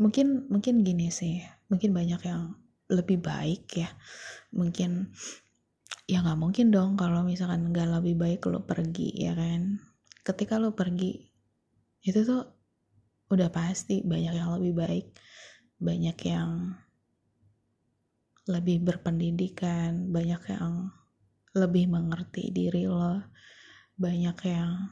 Mungkin 0.00 0.48
mungkin 0.48 0.80
gini 0.80 1.12
sih 1.12 1.44
mungkin 1.68 1.92
banyak 1.92 2.20
yang 2.24 2.56
lebih 2.90 3.22
baik 3.22 3.64
ya 3.78 3.90
mungkin 4.50 5.14
ya 6.10 6.26
nggak 6.26 6.40
mungkin 6.42 6.74
dong 6.74 6.98
kalau 6.98 7.22
misalkan 7.22 7.70
nggak 7.70 7.88
lebih 8.02 8.18
baik 8.18 8.42
lo 8.50 8.66
pergi 8.66 9.14
ya 9.14 9.32
kan 9.38 9.78
ketika 10.26 10.58
lo 10.58 10.74
pergi 10.74 11.30
itu 12.02 12.26
tuh 12.26 12.42
udah 13.30 13.48
pasti 13.54 14.02
banyak 14.02 14.34
yang 14.34 14.50
lebih 14.58 14.74
baik 14.74 15.06
banyak 15.80 16.18
yang 16.28 16.76
lebih 18.50 18.82
berpendidikan, 18.82 20.10
banyak 20.10 20.42
yang 20.50 20.90
lebih 21.54 21.86
mengerti 21.86 22.50
diri 22.50 22.90
lo, 22.90 23.22
banyak 23.94 24.38
yang 24.50 24.90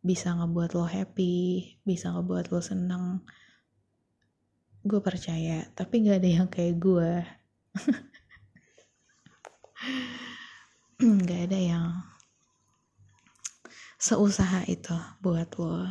bisa 0.00 0.32
ngebuat 0.32 0.78
lo 0.78 0.86
happy, 0.86 1.76
bisa 1.82 2.14
ngebuat 2.14 2.54
lo 2.54 2.60
seneng. 2.62 3.26
Gue 4.80 5.04
percaya, 5.04 5.68
tapi 5.76 6.08
gak 6.08 6.24
ada 6.24 6.30
yang 6.40 6.48
kayak 6.48 6.80
gue. 6.80 7.12
gak 11.28 11.40
ada 11.52 11.58
yang 11.60 12.00
seusaha 14.00 14.64
itu 14.64 14.96
buat 15.20 15.52
lo. 15.60 15.84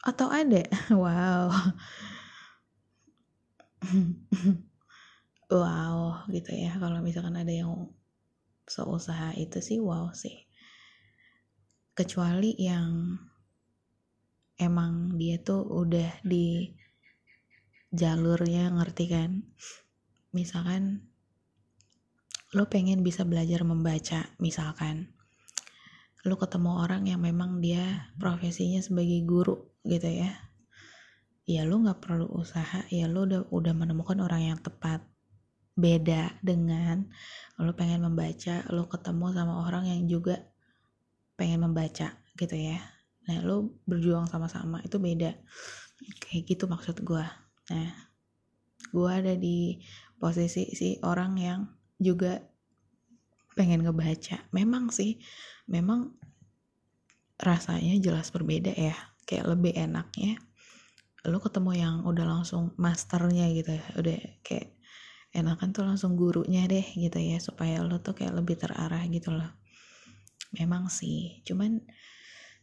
Atau 0.00 0.32
ada? 0.32 0.64
Wow. 0.96 1.52
Wow 5.50 6.24
gitu 6.32 6.56
ya. 6.56 6.78
Kalau 6.80 7.04
misalkan 7.04 7.36
ada 7.36 7.52
yang 7.52 7.92
seusaha 8.64 9.36
itu 9.36 9.60
sih 9.60 9.76
wow 9.82 10.08
sih. 10.16 10.46
Kecuali 11.92 12.56
yang 12.56 13.18
emang 14.56 15.18
dia 15.20 15.42
tuh 15.42 15.66
udah 15.66 16.22
di 16.24 16.79
jalurnya 17.90 18.70
ngerti 18.70 19.04
kan? 19.10 19.30
Misalkan 20.30 21.10
lo 22.54 22.66
pengen 22.66 23.02
bisa 23.02 23.26
belajar 23.26 23.62
membaca 23.66 24.30
misalkan. 24.38 25.14
Lo 26.26 26.38
ketemu 26.38 26.82
orang 26.82 27.06
yang 27.06 27.22
memang 27.22 27.58
dia 27.58 28.12
profesinya 28.18 28.78
sebagai 28.82 29.22
guru 29.26 29.58
gitu 29.82 30.06
ya. 30.06 30.30
Ya 31.46 31.66
lu 31.66 31.82
nggak 31.82 31.98
perlu 32.02 32.30
usaha. 32.30 32.86
Ya 32.94 33.10
lu 33.10 33.26
udah 33.26 33.50
udah 33.50 33.74
menemukan 33.74 34.18
orang 34.22 34.54
yang 34.54 34.58
tepat. 34.62 35.02
Beda 35.74 36.36
dengan 36.44 37.08
lu 37.58 37.72
pengen 37.74 38.04
membaca 38.04 38.66
lu 38.70 38.86
ketemu 38.86 39.26
sama 39.34 39.66
orang 39.66 39.88
yang 39.88 40.06
juga 40.06 40.38
pengen 41.34 41.66
membaca 41.66 42.14
gitu 42.36 42.54
ya. 42.54 42.78
Nah 43.26 43.40
lo 43.42 43.80
berjuang 43.88 44.28
sama-sama 44.28 44.78
itu 44.84 45.00
beda. 45.00 45.34
Kayak 46.20 46.42
gitu 46.54 46.64
maksud 46.68 47.00
gue 47.00 47.24
nah 47.70 48.10
gue 48.90 49.10
ada 49.10 49.38
di 49.38 49.78
posisi 50.18 50.68
si 50.74 50.98
orang 51.06 51.32
yang 51.38 51.60
juga 51.96 52.42
pengen 53.54 53.84
ngebaca. 53.84 54.50
Memang 54.52 54.90
sih 54.90 55.20
memang 55.70 56.16
rasanya 57.40 57.96
jelas 58.02 58.28
berbeda 58.34 58.74
ya 58.76 58.96
kayak 59.24 59.48
lebih 59.48 59.72
enaknya 59.72 60.36
lo 61.24 61.40
ketemu 61.40 61.72
yang 61.76 61.96
udah 62.04 62.24
langsung 62.24 62.72
masternya 62.80 63.48
gitu 63.52 63.76
ya 63.76 63.86
udah 63.96 64.18
kayak 64.40 64.72
enakan 65.36 65.70
tuh 65.72 65.84
langsung 65.84 66.16
gurunya 66.16 66.64
deh 66.64 66.84
gitu 66.96 67.16
ya 67.20 67.36
supaya 67.40 67.84
lo 67.84 68.00
tuh 68.00 68.16
kayak 68.16 68.34
lebih 68.36 68.56
terarah 68.56 69.04
gitu 69.08 69.32
loh. 69.32 69.52
Memang 70.56 70.88
sih 70.88 71.44
cuman 71.44 71.84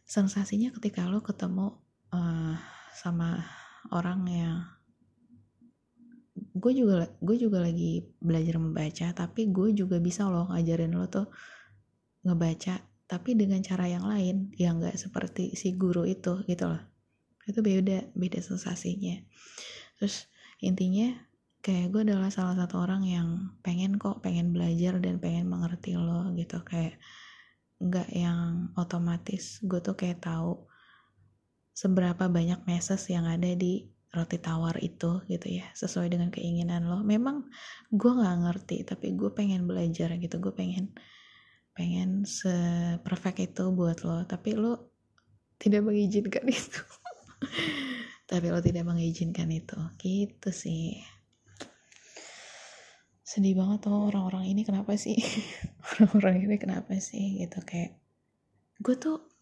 sensasinya 0.03 0.73
ketika 0.73 1.05
lo 1.05 1.21
ketemu 1.21 1.77
uh, 2.11 2.57
sama 2.97 3.45
orang 3.93 4.21
yang 4.27 4.76
gue 6.53 6.73
juga 6.73 7.09
gue 7.19 7.37
juga 7.39 7.61
lagi 7.61 8.05
belajar 8.21 8.61
membaca 8.61 9.07
tapi 9.13 9.49
gue 9.49 9.73
juga 9.73 9.97
bisa 9.97 10.29
loh 10.29 10.49
ngajarin 10.53 10.93
lo 10.93 11.09
tuh 11.09 11.27
ngebaca 12.27 12.83
tapi 13.07 13.39
dengan 13.39 13.63
cara 13.63 13.87
yang 13.87 14.03
lain 14.03 14.51
yang 14.59 14.83
gak 14.83 14.99
seperti 14.99 15.55
si 15.55 15.79
guru 15.79 16.03
itu 16.03 16.43
gitu 16.43 16.67
loh. 16.67 16.83
Itu 17.47 17.63
beda 17.63 18.11
beda 18.11 18.39
sensasinya. 18.43 19.23
Terus 19.95 20.27
intinya 20.59 21.15
kayak 21.63 21.95
gue 21.95 22.03
adalah 22.03 22.27
salah 22.27 22.59
satu 22.59 22.83
orang 22.83 23.07
yang 23.07 23.27
pengen 23.63 23.95
kok 23.95 24.19
pengen 24.19 24.51
belajar 24.51 24.99
dan 24.99 25.23
pengen 25.23 25.47
mengerti 25.47 25.95
lo 25.95 26.35
gitu. 26.35 26.59
Kayak 26.67 26.99
nggak 27.79 28.11
yang 28.11 28.75
otomatis 28.75 29.63
gue 29.63 29.79
tuh 29.79 29.95
kayak 29.95 30.19
tahu 30.19 30.67
seberapa 31.71 32.27
banyak 32.27 32.67
message 32.67 33.07
yang 33.07 33.23
ada 33.23 33.55
di 33.55 33.87
roti 34.07 34.39
tawar 34.39 34.79
itu 34.79 35.19
gitu 35.27 35.47
ya 35.51 35.67
sesuai 35.75 36.07
dengan 36.07 36.31
keinginan 36.31 36.87
lo. 36.87 37.03
Memang 37.03 37.47
gue 37.91 38.11
nggak 38.11 38.37
ngerti 38.47 38.77
tapi 38.87 39.13
gue 39.13 39.31
pengen 39.35 39.67
belajar 39.67 40.15
gitu. 40.15 40.39
Gue 40.39 40.53
pengen 40.55 40.95
pengen 41.75 42.23
se 42.23 42.51
perfect 43.03 43.43
itu 43.43 43.69
buat 43.75 44.01
lo. 44.07 44.23
Tapi 44.23 44.55
lo 44.55 44.95
tidak 45.59 45.83
mengizinkan 45.83 46.47
itu. 46.57 46.81
Tapi 48.27 48.47
lo 48.47 48.59
tidak 48.63 48.87
mengizinkan 48.87 49.51
itu. 49.51 49.77
Gitu 49.99 50.49
sih. 50.55 51.03
Sedih 53.27 53.59
banget 53.59 53.91
tuh 53.91 54.07
orang-orang 54.07 54.47
ini. 54.55 54.63
Kenapa 54.63 54.95
sih? 54.95 55.19
Orang-orang 55.99 56.47
ini 56.47 56.55
kenapa 56.55 56.95
sih? 57.03 57.43
Gitu 57.43 57.59
kayak 57.59 57.99
gue 58.79 58.95
tuh 58.95 59.36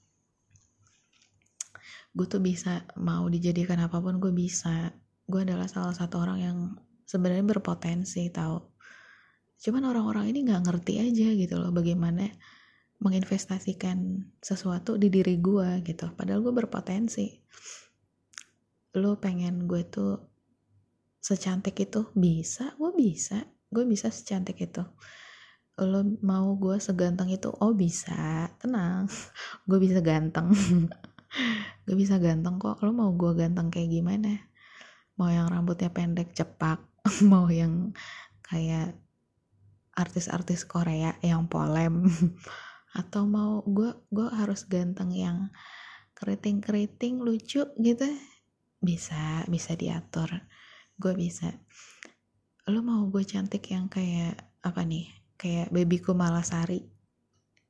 gue 2.15 2.27
tuh 2.31 2.39
bisa 2.39 2.88
mau 2.95 3.27
dijadikan 3.27 3.84
apa 3.84 4.00
pun 4.00 4.24
gue 4.24 4.31
bisa. 4.31 4.95
Gue 5.27 5.43
adalah 5.43 5.67
salah 5.67 5.91
satu 5.91 6.24
orang 6.24 6.39
yang 6.39 6.57
sebenarnya 7.03 7.43
berpotensi 7.43 8.31
tau. 8.31 8.72
Cuman 9.60 9.84
orang-orang 9.84 10.31
ini 10.31 10.48
nggak 10.48 10.63
ngerti 10.63 11.03
aja 11.03 11.27
gitu 11.36 11.60
loh 11.60 11.75
bagaimana 11.75 12.31
menginvestasikan 13.03 14.24
sesuatu 14.39 14.95
di 14.95 15.12
diri 15.12 15.36
gue 15.43 15.84
gitu. 15.84 16.15
Padahal 16.15 16.39
gue 16.39 16.55
berpotensi. 16.55 17.36
Lo 18.95 19.19
pengen 19.19 19.67
gue 19.67 19.84
tuh 19.84 20.15
secantik 21.19 21.75
itu? 21.84 22.07
Bisa 22.15 22.79
gue 22.79 22.95
bisa. 22.95 23.43
Gue 23.67 23.84
bisa 23.84 24.07
secantik 24.07 24.55
itu. 24.63 24.88
Lo 25.84 26.00
mau 26.24 26.55
gue 26.55 26.79
seganteng 26.79 27.27
itu? 27.27 27.51
Oh 27.60 27.75
bisa. 27.75 28.48
Tenang. 28.55 29.12
Gue 29.67 29.84
bisa 29.84 30.00
ganteng 30.00 30.55
bisa 31.97 32.21
ganteng 32.21 32.59
kok. 32.61 32.83
Lo 32.83 32.91
mau 32.91 33.11
gue 33.15 33.31
ganteng 33.33 33.71
kayak 33.71 33.89
gimana? 33.89 34.51
Mau 35.15 35.31
yang 35.31 35.47
rambutnya 35.47 35.89
pendek 35.89 36.35
cepak 36.35 36.83
mau 37.31 37.47
yang 37.47 37.95
kayak 38.43 38.99
artis-artis 39.96 40.67
Korea 40.67 41.15
yang 41.24 41.48
polem. 41.48 42.05
Atau 43.00 43.27
mau 43.27 43.63
gue 43.63 43.91
gue 44.11 44.27
harus 44.31 44.67
ganteng 44.67 45.11
yang 45.11 45.37
keriting-keriting 46.15 47.20
lucu 47.24 47.63
gitu? 47.79 48.07
Bisa 48.79 49.43
bisa 49.48 49.75
diatur. 49.75 50.29
Gue 50.96 51.15
bisa. 51.15 51.51
Lo 52.67 52.83
mau 52.83 53.07
gue 53.07 53.24
cantik 53.24 53.72
yang 53.72 53.87
kayak 53.87 54.39
apa 54.63 54.83
nih? 54.83 55.11
Kayak 55.35 55.72
babyku 55.75 56.15
malasari 56.15 56.96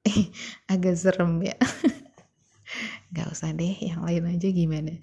agak 0.74 0.96
serem 0.98 1.42
ya 1.42 1.58
nggak 3.14 3.28
usah 3.34 3.52
deh 3.54 3.76
yang 3.82 4.02
lain 4.06 4.24
aja 4.32 4.48
gimana? 4.50 4.94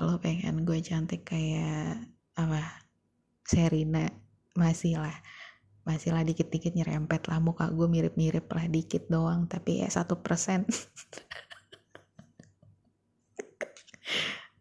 Lo 0.00 0.16
pengen 0.22 0.64
gue 0.64 0.78
cantik 0.80 1.28
kayak 1.28 2.08
apa? 2.38 2.62
Serina 3.42 4.08
masih 4.56 4.96
lah. 5.02 5.16
Masih 5.82 6.14
lah 6.14 6.22
dikit-dikit 6.22 6.72
nyerempet 6.72 7.26
lah. 7.26 7.42
Muka 7.42 7.68
gue 7.74 7.88
mirip-mirip 7.90 8.46
lah 8.48 8.64
dikit 8.70 9.10
doang 9.10 9.50
tapi 9.50 9.82
ya 9.82 9.88
satu 9.90 10.22
persen. 10.22 10.64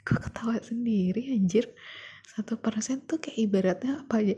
Gue 0.01 0.17
ketawa 0.17 0.60
sendiri 0.60 1.32
anjir. 1.32 1.71
Satu 2.25 2.58
persen 2.60 3.04
tuh 3.06 3.19
kayak 3.21 3.38
ibaratnya 3.38 4.04
apa 4.04 4.23
aja 4.23 4.36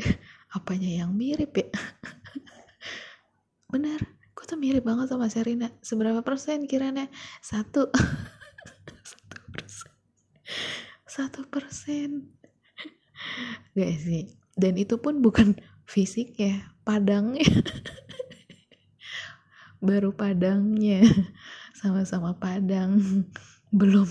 apanya 0.54 1.02
yang 1.06 1.18
mirip 1.18 1.56
ya? 1.56 1.70
Bener 3.74 4.02
gue 4.34 4.46
tuh 4.50 4.58
mirip 4.58 4.84
banget 4.84 5.08
sama 5.08 5.30
Serina 5.32 5.72
seberapa 5.80 6.20
persen 6.26 6.68
kiranya? 6.68 7.08
Satu 7.40 7.90
satu 11.14 11.46
persen. 11.46 12.34
Gak 13.78 13.94
sih. 14.02 14.34
Dan 14.58 14.82
itu 14.82 14.98
pun 14.98 15.22
bukan 15.22 15.54
fisik 15.86 16.34
ya 16.42 16.74
padangnya. 16.82 17.46
Baru 19.86 20.18
padangnya. 20.18 21.06
Sama-sama 21.78 22.34
padang. 22.42 22.98
Belum 23.70 24.06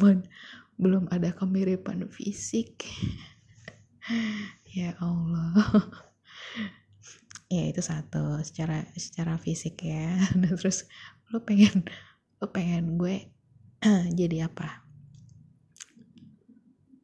belum 0.78 1.10
ada 1.10 1.34
kemiripan 1.34 2.06
fisik. 2.06 2.86
Ya 4.70 4.94
Allah. 5.02 5.58
Ya 7.50 7.66
itu 7.66 7.82
satu. 7.82 8.38
Secara 8.46 8.86
secara 8.94 9.36
fisik 9.42 9.82
ya. 9.82 10.22
Nah, 10.38 10.54
terus 10.54 10.86
lo 11.34 11.42
pengen 11.42 11.82
lo 12.38 12.50
pengen 12.50 12.98
gue 12.98 13.30
jadi 14.18 14.50
apa 14.50 14.81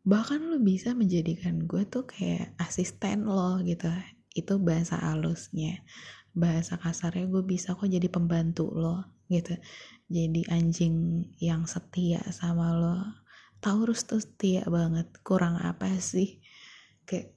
bahkan 0.09 0.40
lo 0.40 0.57
bisa 0.57 0.97
menjadikan 0.97 1.68
gue 1.68 1.85
tuh 1.85 2.09
kayak 2.09 2.57
asisten 2.57 3.29
lo 3.29 3.61
gitu. 3.61 3.92
Itu 4.33 4.57
bahasa 4.57 4.97
halusnya. 4.97 5.85
Bahasa 6.33 6.81
kasarnya 6.81 7.29
gue 7.29 7.44
bisa 7.44 7.77
kok 7.77 7.85
jadi 7.85 8.09
pembantu 8.09 8.73
lo 8.73 9.05
gitu. 9.29 9.53
Jadi 10.09 10.49
anjing 10.49 11.29
yang 11.44 11.68
setia 11.68 12.25
sama 12.33 12.73
lo. 12.73 12.97
Taurus 13.61 14.09
tuh 14.09 14.25
setia 14.25 14.64
banget. 14.64 15.12
Kurang 15.21 15.61
apa 15.61 15.92
sih? 16.01 16.40
Kayak 17.05 17.37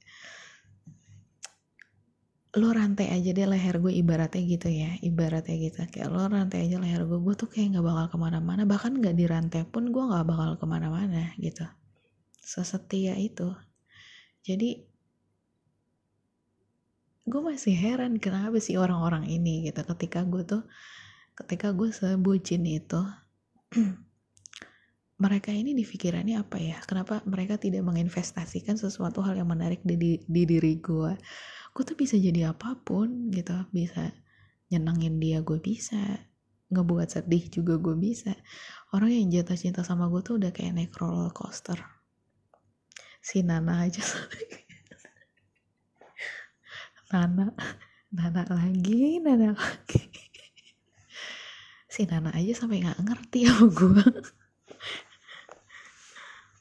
lo 2.55 2.71
rantai 2.71 3.11
aja 3.11 3.35
deh 3.35 3.47
leher 3.51 3.83
gue 3.83 3.91
ibaratnya 3.99 4.43
gitu 4.47 4.71
ya. 4.71 4.95
Ibaratnya 5.03 5.55
gitu. 5.59 5.83
Kayak 5.91 6.07
lo 6.07 6.23
rantai 6.23 6.71
aja 6.71 6.79
leher 6.79 7.03
gue. 7.03 7.19
Gue 7.19 7.35
tuh 7.35 7.51
kayak 7.51 7.75
nggak 7.75 7.83
bakal 7.83 8.05
ke 8.15 8.17
mana-mana. 8.17 8.63
Bahkan 8.63 8.95
nggak 8.95 9.15
dirantai 9.19 9.67
pun 9.67 9.91
gue 9.91 10.03
nggak 10.07 10.23
bakal 10.23 10.55
ke 10.55 10.63
mana-mana 10.63 11.35
gitu 11.35 11.67
sesetia 12.41 13.15
itu. 13.15 13.53
Jadi 14.41 14.81
gue 17.21 17.41
masih 17.41 17.77
heran 17.77 18.17
kenapa 18.17 18.57
sih 18.57 18.75
orang-orang 18.75 19.29
ini 19.29 19.69
gitu 19.69 19.85
ketika 19.93 20.25
gue 20.25 20.41
tuh 20.41 20.65
ketika 21.37 21.69
gue 21.71 21.93
sebucin 21.93 22.65
itu 22.65 23.01
mereka 25.23 25.53
ini 25.53 25.77
di 25.77 25.85
pikirannya 25.85 26.41
apa 26.41 26.57
ya? 26.57 26.81
Kenapa 26.83 27.21
mereka 27.29 27.61
tidak 27.61 27.85
menginvestasikan 27.85 28.75
sesuatu 28.75 29.21
hal 29.21 29.37
yang 29.37 29.47
menarik 29.47 29.85
di, 29.85 29.95
di, 29.95 30.11
di 30.25 30.43
diri 30.49 30.81
gue 30.81 31.13
gue 31.71 31.83
tuh 31.87 31.95
bisa 31.95 32.19
jadi 32.19 32.51
apa 32.51 32.75
pun 32.83 33.31
gitu 33.31 33.55
bisa 33.71 34.11
nyenengin 34.67 35.23
dia 35.23 35.39
gue 35.39 35.55
bisa 35.55 36.27
ngebuat 36.71 37.07
sedih 37.11 37.51
juga 37.51 37.75
gue 37.77 37.95
bisa. 37.99 38.33
Orang 38.95 39.11
yang 39.11 39.27
jatuh 39.29 39.59
cinta 39.59 39.83
sama 39.83 40.07
gue 40.07 40.23
tuh 40.23 40.39
udah 40.39 40.51
kayak 40.55 40.75
naik 40.75 40.95
roller 40.97 41.31
coaster 41.31 42.00
si 43.21 43.45
Nana 43.45 43.85
aja. 43.85 44.03
Nana 47.13 47.53
Nana 48.11 48.43
lagi 48.49 49.21
Nana 49.21 49.53
lagi. 49.53 50.01
Si 51.87 52.03
Nana 52.09 52.33
aja 52.33 52.51
sampai 52.57 52.81
nggak 52.81 53.01
ngerti 53.05 53.39
sama 53.45 53.67
gue 53.69 54.03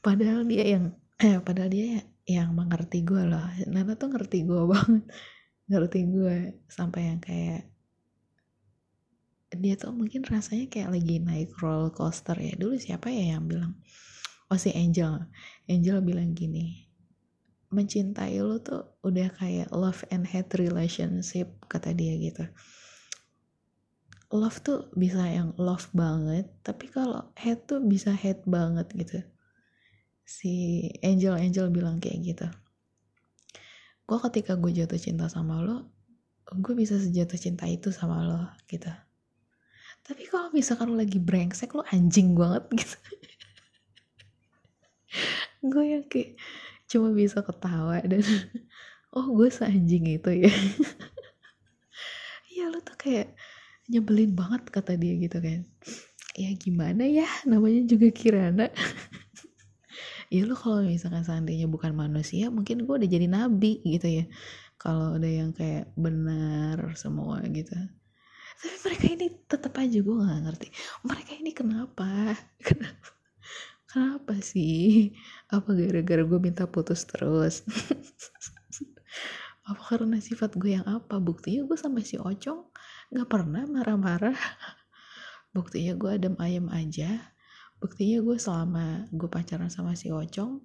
padahal 0.01 0.41
dia 0.49 0.65
yang 0.65 0.85
eh 1.21 1.37
padahal 1.37 1.69
dia 1.69 2.01
yang 2.25 2.53
mengerti 2.57 3.05
gue 3.05 3.21
loh. 3.25 3.45
Nana 3.69 3.93
tuh 3.95 4.09
ngerti 4.13 4.43
gue 4.45 4.61
banget. 4.73 5.05
Ngerti 5.69 5.99
gue 6.09 6.37
sampai 6.67 7.01
yang 7.13 7.19
kayak 7.21 7.63
dia 9.51 9.75
tuh 9.75 9.91
mungkin 9.91 10.23
rasanya 10.23 10.71
kayak 10.71 10.89
lagi 10.95 11.15
naik 11.21 11.53
roller 11.61 11.93
coaster 11.93 12.35
ya. 12.35 12.57
Dulu 12.57 12.75
siapa 12.81 13.13
ya 13.13 13.37
yang 13.37 13.45
bilang 13.45 13.77
oh 14.51 14.59
si 14.59 14.75
Angel. 14.75 15.23
Angel 15.71 16.03
bilang 16.03 16.35
gini 16.35 16.91
mencintai 17.71 18.35
lo 18.43 18.59
tuh 18.59 18.99
udah 19.01 19.31
kayak 19.39 19.71
love 19.71 20.03
and 20.11 20.27
hate 20.27 20.51
relationship 20.59 21.47
kata 21.71 21.95
dia 21.95 22.19
gitu. 22.19 22.43
Love 24.31 24.59
tuh 24.63 24.79
bisa 24.95 25.23
yang 25.23 25.55
love 25.55 25.87
banget 25.95 26.51
tapi 26.67 26.91
kalau 26.91 27.31
hate 27.39 27.63
tuh 27.63 27.79
bisa 27.79 28.11
hate 28.11 28.43
banget 28.43 28.87
gitu. 28.91 29.19
Si 30.27 30.87
Angel 30.99 31.39
Angel 31.39 31.71
bilang 31.71 32.03
kayak 32.03 32.19
gitu. 32.27 32.47
Gue 34.03 34.19
ketika 34.27 34.59
gue 34.59 34.71
jatuh 34.75 34.99
cinta 34.99 35.31
sama 35.31 35.63
lo 35.63 35.87
gue 36.51 36.75
bisa 36.75 36.99
sejatuh 36.99 37.39
cinta 37.39 37.63
itu 37.71 37.95
sama 37.95 38.27
lo 38.27 38.51
gitu. 38.67 38.91
Tapi 40.03 40.27
kalau 40.27 40.51
misalkan 40.51 40.91
lo 40.91 40.99
lagi 40.99 41.23
brengsek 41.23 41.71
lo 41.71 41.87
anjing 41.87 42.35
banget 42.35 42.67
gitu 42.83 42.99
gue 45.61 45.85
yang 45.85 46.05
kayak 46.09 46.37
cuma 46.89 47.13
bisa 47.13 47.45
ketawa 47.45 48.01
dan 48.03 48.25
oh 49.15 49.27
gue 49.31 49.47
seanjing 49.47 50.17
itu 50.17 50.31
ya. 50.49 50.53
Ya 52.51 52.67
lo 52.67 52.83
tuh 52.83 52.97
kayak 52.99 53.33
nyebelin 53.87 54.35
banget 54.35 54.67
kata 54.69 54.99
dia 54.99 55.15
gitu 55.17 55.37
kan. 55.39 55.63
Ya 56.35 56.51
gimana 56.57 57.07
ya 57.07 57.27
namanya 57.47 57.85
juga 57.87 58.09
Kirana. 58.11 58.67
Ya 60.31 60.47
lo 60.47 60.55
kalau 60.55 60.79
misalkan 60.87 61.27
seandainya 61.27 61.67
bukan 61.67 61.91
manusia 61.91 62.47
mungkin 62.47 62.87
gue 62.87 62.93
udah 63.03 63.09
jadi 63.09 63.27
nabi 63.27 63.83
gitu 63.83 64.23
ya. 64.23 64.25
Kalau 64.79 65.19
ada 65.19 65.27
yang 65.27 65.51
kayak 65.51 65.91
benar 65.99 66.95
semua 66.95 67.43
gitu. 67.51 67.75
Tapi 68.63 68.75
mereka 68.87 69.05
ini 69.11 69.27
tetap 69.43 69.75
aja 69.75 69.99
gue 69.99 70.15
nggak 70.15 70.41
ngerti. 70.47 70.67
Mereka 71.03 71.31
ini 71.35 71.51
kenapa? 71.51 72.31
Kenapa 72.63 73.20
kenapa 73.91 74.39
sih? 74.39 75.11
Apa 75.51 75.75
gara-gara 75.75 76.23
gue 76.23 76.39
minta 76.39 76.63
putus 76.63 77.03
terus? 77.03 77.67
Apa 79.67 79.81
karena 79.83 80.17
sifat 80.17 80.57
gue 80.57 80.73
yang 80.73 80.87
apa? 80.87 81.21
Buktinya 81.21 81.63
gue 81.69 81.77
sama 81.77 82.01
si 82.01 82.17
Ocong 82.17 82.71
nggak 83.13 83.27
pernah 83.29 83.63
marah-marah. 83.67 84.35
Buktinya 85.55 85.93
gue 85.99 86.09
adem 86.17 86.35
ayam 86.41 86.67
aja. 86.71 87.35
Buktinya 87.77 88.23
gue 88.25 88.35
selama 88.39 89.05
gue 89.13 89.29
pacaran 89.29 89.69
sama 89.69 89.93
si 89.93 90.09
Ocong 90.09 90.59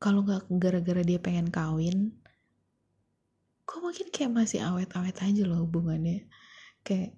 kalau 0.00 0.24
nggak 0.24 0.48
gara-gara 0.56 1.04
dia 1.04 1.20
pengen 1.20 1.52
kawin 1.52 2.16
kok 3.70 3.78
mungkin 3.86 4.10
kayak 4.10 4.34
masih 4.34 4.66
awet-awet 4.66 5.14
aja 5.22 5.46
loh 5.46 5.62
hubungannya. 5.62 6.26
Kayak 6.82 7.14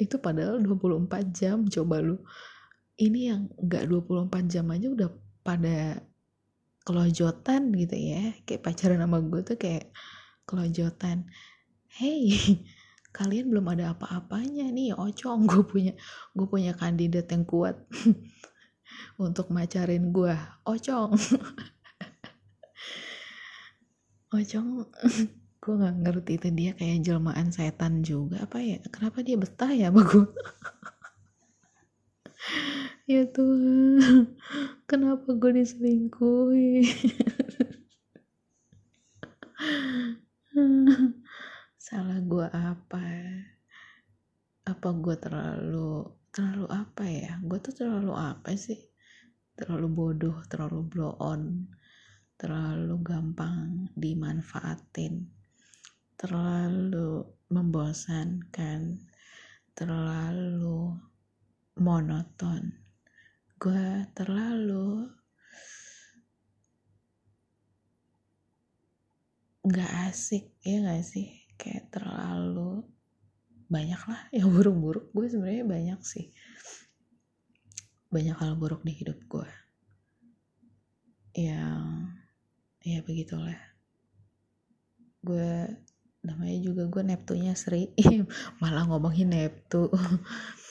itu 0.00 0.16
padahal 0.16 0.56
24 0.64 1.36
jam 1.36 1.68
coba 1.68 2.00
lu 2.00 2.16
ini 3.02 3.20
yang 3.34 3.50
gak 3.66 3.90
24 3.90 4.30
jam 4.46 4.70
aja 4.70 4.86
udah 4.86 5.10
pada 5.42 5.98
kelojotan 6.86 7.74
gitu 7.74 7.96
ya. 7.98 8.30
Kayak 8.46 8.62
pacaran 8.62 9.02
sama 9.02 9.18
gue 9.18 9.40
tuh 9.42 9.58
kayak 9.58 9.90
kelojotan. 10.46 11.26
Hey 11.90 12.30
kalian 13.16 13.50
belum 13.50 13.66
ada 13.74 13.92
apa-apanya 13.98 14.70
nih? 14.70 14.94
Ocong 14.94 15.50
gue 15.50 15.66
punya 15.66 15.92
gue 16.32 16.46
punya 16.46 16.72
kandidat 16.78 17.26
yang 17.34 17.42
kuat 17.42 17.76
untuk 19.26 19.50
macarin 19.50 20.14
gue 20.14 20.32
ocong 20.64 21.16
ocong 24.36 24.68
gue 25.62 25.74
nggak 25.78 25.96
ngerti 26.02 26.32
itu 26.40 26.48
dia 26.50 26.70
kayak 26.74 27.04
jelmaan 27.06 27.50
setan 27.50 28.02
juga 28.06 28.46
apa 28.46 28.58
ya? 28.62 28.78
Kenapa 28.90 29.22
dia 29.26 29.36
betah 29.38 29.70
ya 29.74 29.90
sama 29.90 30.02
gue 30.06 30.26
ya 33.08 33.24
Tuhan 33.28 34.26
kenapa 34.90 35.28
gue 35.34 35.52
diselingkuhi? 35.62 36.82
Salah 41.86 42.20
gue 42.22 42.46
apa? 42.50 43.06
Apa 44.62 44.88
gue 44.94 45.16
terlalu 45.18 46.06
terlalu 46.30 46.66
apa 46.70 47.04
ya? 47.06 47.38
Gue 47.42 47.58
tuh 47.58 47.74
terlalu 47.74 48.14
apa 48.14 48.54
sih? 48.54 48.78
Terlalu 49.58 49.86
bodoh 49.90 50.38
terlalu 50.48 50.80
blow 50.86 51.12
on 51.18 51.66
terlalu 52.42 52.98
gampang 53.06 53.86
dimanfaatin 53.94 55.30
terlalu 56.18 57.22
membosankan 57.54 58.98
terlalu 59.70 60.98
monoton 61.78 62.81
gue 63.62 64.10
terlalu 64.18 65.06
nggak 69.62 69.92
asik 70.10 70.50
ya 70.66 70.82
nggak 70.82 71.06
sih? 71.06 71.30
Kayak 71.54 71.94
terlalu 71.94 72.82
banyak 73.70 74.02
lah. 74.02 74.20
Yang 74.34 74.48
buruk-buruk 74.50 75.06
gue 75.14 75.26
sebenarnya 75.30 75.62
banyak 75.62 76.00
sih. 76.02 76.34
Banyak 78.10 78.34
hal 78.34 78.58
buruk 78.58 78.82
di 78.82 78.98
hidup 78.98 79.22
gue. 79.30 79.48
Yang 81.38 81.86
ya 82.82 82.98
begitulah. 83.06 83.62
Gue 85.22 85.70
namanya 86.22 86.58
juga 86.58 86.90
gue 86.90 87.02
Neptunya 87.02 87.54
Sri 87.58 87.90
malah 88.62 88.86
ngomongin 88.86 89.34
Neptu 89.34 89.90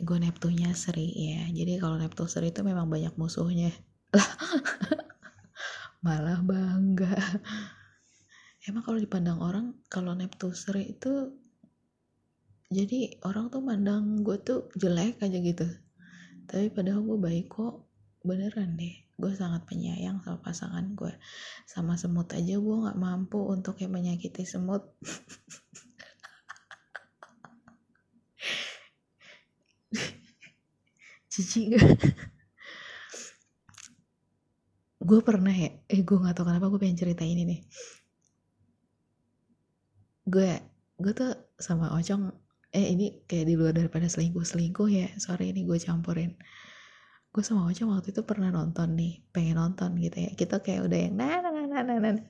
gue 0.00 0.18
Neptunya 0.18 0.72
Sri 0.72 1.12
ya 1.12 1.44
jadi 1.52 1.78
kalau 1.78 2.00
Neptu 2.00 2.24
Sri 2.26 2.50
itu 2.50 2.64
memang 2.64 2.88
banyak 2.88 3.14
musuhnya. 3.20 3.70
Malah 6.04 6.40
bangga. 6.40 7.14
Emang 8.64 8.82
kalau 8.84 8.98
dipandang 8.98 9.38
orang 9.40 9.76
kalau 9.92 10.16
Neptu 10.16 10.52
Sri 10.56 10.96
itu 10.96 11.36
jadi 12.70 13.20
orang 13.26 13.50
tuh 13.50 13.60
mandang 13.60 14.22
gue 14.24 14.40
tuh 14.40 14.72
jelek 14.78 15.20
aja 15.20 15.38
gitu. 15.38 15.66
Tapi 16.48 16.72
padahal 16.72 17.04
gue 17.04 17.18
baik 17.20 17.46
kok. 17.52 17.84
Beneran 18.20 18.76
deh 18.76 19.10
gue 19.20 19.32
sangat 19.36 19.68
penyayang 19.68 20.24
sama 20.24 20.40
pasangan 20.40 20.96
gue 20.96 21.12
sama 21.68 22.00
semut 22.00 22.32
aja 22.32 22.56
gue 22.56 22.76
nggak 22.88 22.96
mampu 22.96 23.36
untuk 23.52 23.76
yang 23.84 23.92
menyakiti 23.92 24.48
semut 24.48 24.96
gak 31.42 31.84
gue 35.00 35.20
pernah 35.24 35.50
ya 35.50 35.72
eh 35.88 36.00
gue 36.04 36.18
nggak 36.20 36.36
tahu 36.36 36.46
kenapa 36.52 36.68
gue 36.68 36.80
pengen 36.80 37.00
cerita 37.00 37.24
ini 37.24 37.42
nih. 37.48 37.60
Gue 40.28 40.50
gue 41.00 41.12
tuh 41.16 41.32
sama 41.56 41.96
Ocong 41.96 42.28
eh 42.70 42.86
ini 42.94 43.26
kayak 43.26 43.46
di 43.50 43.54
luar 43.58 43.74
daripada 43.74 44.06
selingkuh 44.06 44.46
selingkuh 44.46 44.86
ya 44.92 45.08
sorry 45.16 45.50
ini 45.56 45.64
gue 45.64 45.80
campurin. 45.80 46.36
Gue 47.30 47.42
sama 47.46 47.70
Ocha 47.70 47.86
waktu 47.86 48.10
itu 48.10 48.26
pernah 48.26 48.50
nonton 48.50 48.98
nih 48.98 49.22
pengen 49.32 49.56
nonton 49.56 49.96
gitu 49.98 50.16
ya. 50.20 50.30
Kita 50.36 50.60
kayak 50.60 50.86
udah 50.86 50.98
yang 50.98 51.14
nah 51.16 51.38
nah 51.40 51.50
nah 51.54 51.66
nah 51.66 51.82
nah, 51.86 51.98
nah. 51.98 52.26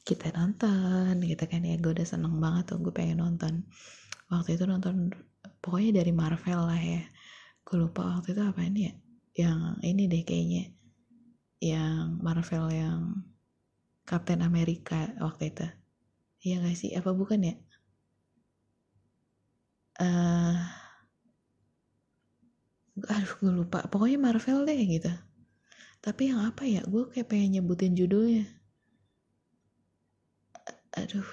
kita 0.00 0.32
nonton 0.32 1.20
gitu 1.22 1.44
kan 1.44 1.60
ya 1.62 1.76
gue 1.76 1.92
udah 1.92 2.08
seneng 2.08 2.40
banget 2.42 2.74
tuh 2.74 2.78
gue 2.82 2.92
pengen 2.92 3.22
nonton. 3.22 3.64
Waktu 4.32 4.58
itu 4.58 4.64
nonton 4.66 5.14
pokoknya 5.62 6.02
dari 6.02 6.12
Marvel 6.12 6.60
lah 6.66 6.80
ya 6.80 7.04
gue 7.64 7.76
lupa 7.76 8.02
waktu 8.18 8.34
itu 8.34 8.42
apa 8.42 8.60
ini 8.66 8.80
ya? 8.88 8.94
Yang 9.46 9.58
ini 9.86 10.02
deh 10.10 10.22
kayaknya. 10.26 10.64
Yang 11.60 12.04
Marvel 12.24 12.66
yang 12.72 13.00
Captain 14.08 14.40
America 14.42 15.12
waktu 15.22 15.54
itu. 15.54 15.66
Iya 16.40 16.64
gak 16.64 16.76
sih? 16.76 16.90
Apa 16.96 17.12
bukan 17.12 17.40
ya? 17.46 17.54
Uh, 20.00 20.56
aduh 23.06 23.32
gue 23.38 23.52
lupa. 23.52 23.84
Pokoknya 23.86 24.18
Marvel 24.18 24.64
deh 24.64 24.80
gitu. 24.88 25.12
Tapi 26.00 26.32
yang 26.32 26.40
apa 26.48 26.64
ya? 26.64 26.80
Gue 26.88 27.12
kayak 27.12 27.28
pengen 27.28 27.60
nyebutin 27.60 27.92
judulnya. 27.92 28.48
Aduh. 30.96 31.28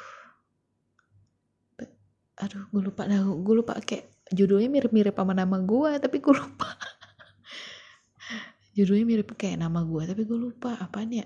Aduh 2.38 2.64
gue 2.70 2.82
lupa 2.86 3.10
nah 3.10 3.26
gue 3.26 3.56
lupa 3.58 3.74
kayak 3.82 4.17
judulnya 4.34 4.70
mirip-mirip 4.72 5.16
sama 5.16 5.34
nama 5.36 5.58
gue 5.62 5.92
tapi 6.00 6.18
gue 6.20 6.36
lupa. 6.36 6.70
Judulnya 8.78 9.06
mirip 9.10 9.34
kayak 9.34 9.58
nama 9.58 9.82
gue 9.82 10.04
tapi 10.06 10.22
gue 10.28 10.38
lupa 10.38 10.78
apaan 10.78 11.12
ya. 11.12 11.26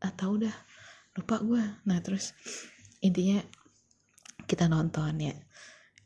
Atau 0.00 0.40
udah 0.40 0.54
lupa 1.16 1.40
gue 1.40 1.62
nah 1.88 1.98
terus 2.00 2.32
intinya 3.02 3.42
kita 4.46 4.70
nonton 4.70 5.20
ya. 5.20 5.34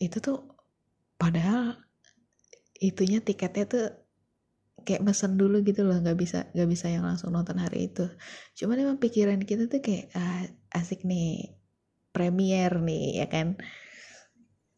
Itu 0.00 0.18
tuh 0.18 0.38
padahal 1.20 1.76
itunya 2.80 3.20
tiketnya 3.20 3.64
tuh 3.68 3.86
kayak 4.80 5.04
mesen 5.04 5.36
dulu 5.36 5.60
gitu 5.60 5.84
loh 5.84 6.00
nggak 6.00 6.16
bisa 6.16 6.48
nggak 6.56 6.68
bisa 6.72 6.88
yang 6.88 7.04
langsung 7.04 7.30
nonton 7.36 7.60
hari 7.60 7.92
itu. 7.92 8.08
Cuman 8.56 8.80
emang 8.80 8.98
pikiran 8.98 9.38
kita 9.44 9.68
tuh 9.68 9.84
kayak 9.84 10.08
ah, 10.16 10.44
asik 10.74 11.04
nih. 11.04 11.60
Premier 12.10 12.74
nih 12.82 13.22
ya 13.22 13.26
kan 13.30 13.54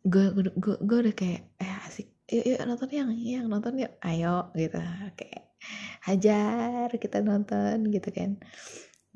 gue 0.03 0.35
gue 0.35 0.77
gue 0.83 0.99
udah 1.07 1.15
kayak 1.15 1.43
eh 1.62 1.73
asik. 1.87 2.09
Yuk, 2.33 2.45
yuk 2.55 2.61
nonton 2.67 2.91
yang 2.91 3.11
yang 3.15 3.47
nonton 3.47 3.79
yuk. 3.79 3.93
Ayo 4.03 4.51
gitu. 4.59 4.79
Kayak 5.15 5.55
hajar 6.03 6.91
kita 6.99 7.23
nonton 7.23 7.87
gitu 7.87 8.09
kan. 8.11 8.43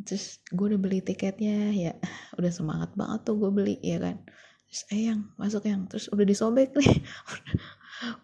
Terus 0.06 0.38
gue 0.54 0.66
udah 0.74 0.80
beli 0.80 1.02
tiketnya 1.02 1.72
ya 1.74 1.92
udah 2.38 2.52
semangat 2.54 2.94
banget 2.94 3.26
tuh 3.26 3.34
gue 3.40 3.50
beli 3.50 3.76
ya 3.82 3.98
kan. 3.98 4.22
Terus 4.70 4.82
eh 4.94 5.02
yang 5.10 5.20
masuk 5.34 5.66
yang. 5.66 5.90
Terus 5.90 6.06
udah 6.14 6.26
disobek 6.26 6.74
nih. 6.78 7.02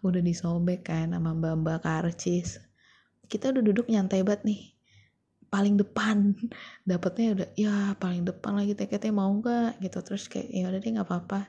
Udah 0.05 0.21
disobek 0.21 0.85
kan 0.85 1.17
sama 1.17 1.33
mbak 1.33 1.65
mbak 1.65 1.79
karcis. 1.81 2.61
Kita 3.25 3.57
udah 3.57 3.65
duduk 3.65 3.89
nyantai 3.89 4.21
banget 4.21 4.45
nih. 4.45 4.63
Paling 5.49 5.81
depan. 5.81 6.37
Dapatnya 6.85 7.27
udah 7.33 7.49
ya 7.57 7.97
paling 7.97 8.29
depan 8.29 8.53
lagi 8.53 8.77
tiketnya 8.77 9.17
mau 9.17 9.33
nggak? 9.33 9.81
Gitu. 9.81 9.99
Terus 10.05 10.29
kayak 10.29 10.53
ya 10.53 10.69
udah 10.69 10.77
deh 10.77 10.93
nggak 10.93 11.09
apa-apa 11.09 11.49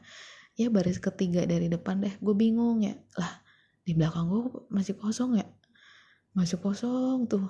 ya 0.53 0.69
baris 0.69 1.01
ketiga 1.01 1.45
dari 1.49 1.69
depan 1.69 2.01
deh. 2.01 2.13
Gue 2.21 2.35
bingung 2.37 2.85
ya. 2.85 2.93
Lah 3.17 3.41
di 3.83 3.93
belakang 3.97 4.29
gue 4.29 4.41
masih 4.69 4.95
kosong 4.97 5.37
ya? 5.41 5.47
Masih 6.37 6.61
kosong 6.61 7.27
tuh. 7.29 7.49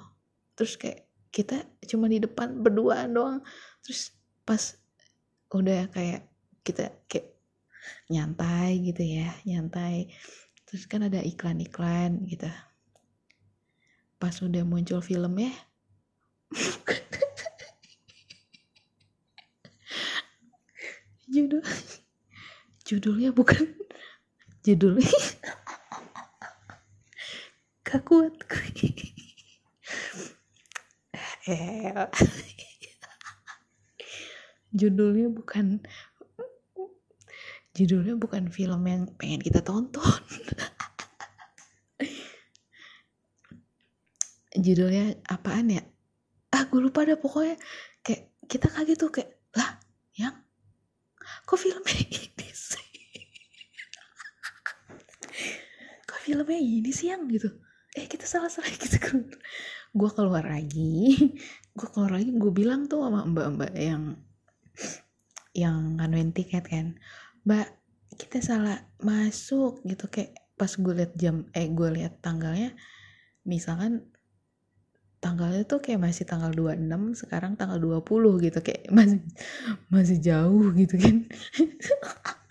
Terus 0.55 0.77
kayak 0.79 1.07
kita 1.33 1.65
cuma 1.89 2.07
di 2.07 2.19
depan 2.23 2.63
berdua 2.63 3.07
doang. 3.11 3.43
Terus 3.83 4.15
pas 4.47 4.79
udah 5.53 5.85
kayak 5.91 6.25
kita 6.65 6.89
kayak 7.05 7.37
nyantai 8.07 8.79
gitu 8.79 9.03
ya 9.03 9.35
nyantai. 9.43 10.07
Terus 10.63 10.87
kan 10.87 11.03
ada 11.03 11.19
iklan-iklan 11.19 12.23
gitu. 12.25 12.47
Pas 14.17 14.33
udah 14.39 14.63
muncul 14.63 15.03
film 15.03 15.35
ya. 15.37 15.51
Judul 21.33 21.65
judulnya 22.83 23.31
bukan 23.31 23.63
judulnya 24.65 25.07
gak 27.87 28.01
kuat 28.07 28.33
judulnya 34.73 35.29
bukan 35.29 35.83
judulnya 37.73 38.15
bukan 38.15 38.53
film 38.53 38.81
yang 38.85 39.09
pengen 39.17 39.41
kita 39.41 39.65
tonton. 39.65 40.21
Judulnya 44.53 45.17
apaan 45.25 45.73
ya? 45.73 45.81
Ah 46.53 46.69
gue 46.69 46.77
lupa 46.77 47.01
dah 47.01 47.17
pokoknya 47.17 47.57
kayak 48.05 48.37
kita 48.45 48.69
kaget 48.69 48.97
tuh 49.01 49.09
kayak 49.09 49.41
lah 49.57 49.81
yang? 50.13 50.37
Kok 51.49 51.57
filmnya 51.57 51.97
ini 51.97 52.49
sih 52.53 52.85
kok 56.05 56.12
filmnya 56.23 56.55
ini 56.55 56.91
sih 56.95 57.11
yang 57.11 57.27
gitu. 57.27 57.51
Eh 57.93 58.07
kita 58.07 58.23
salah 58.23 58.47
salah 58.47 58.71
gitu. 58.79 58.97
Gue 59.91 60.09
keluar 60.15 60.47
lagi. 60.47 61.19
Gue 61.75 61.87
keluar 61.91 62.15
lagi 62.15 62.31
gue 62.31 62.51
bilang 62.55 62.87
tuh 62.87 63.03
sama 63.03 63.27
mbak 63.27 63.47
mbak 63.59 63.73
yang 63.75 64.03
yang 65.51 65.99
nganuin 65.99 66.31
tiket 66.31 66.63
kan. 66.65 66.95
Mbak 67.43 67.67
kita 68.15 68.39
salah 68.39 68.79
masuk 69.03 69.83
gitu. 69.83 70.07
Kayak 70.07 70.39
pas 70.55 70.71
gue 70.71 70.93
liat 70.95 71.13
jam 71.19 71.43
eh 71.51 71.67
gue 71.67 71.89
liat 71.91 72.23
tanggalnya 72.23 72.71
misalkan 73.43 74.07
tanggalnya 75.19 75.63
tuh 75.67 75.79
kayak 75.79 76.03
masih 76.03 76.27
tanggal 76.27 76.51
26 76.51 77.19
sekarang 77.19 77.59
tanggal 77.59 77.77
20 77.77 78.47
gitu. 78.47 78.59
Kayak 78.63 78.81
masih 78.89 79.19
masih 79.91 80.17
jauh 80.23 80.71
gitu 80.73 80.95
kan 80.97 81.27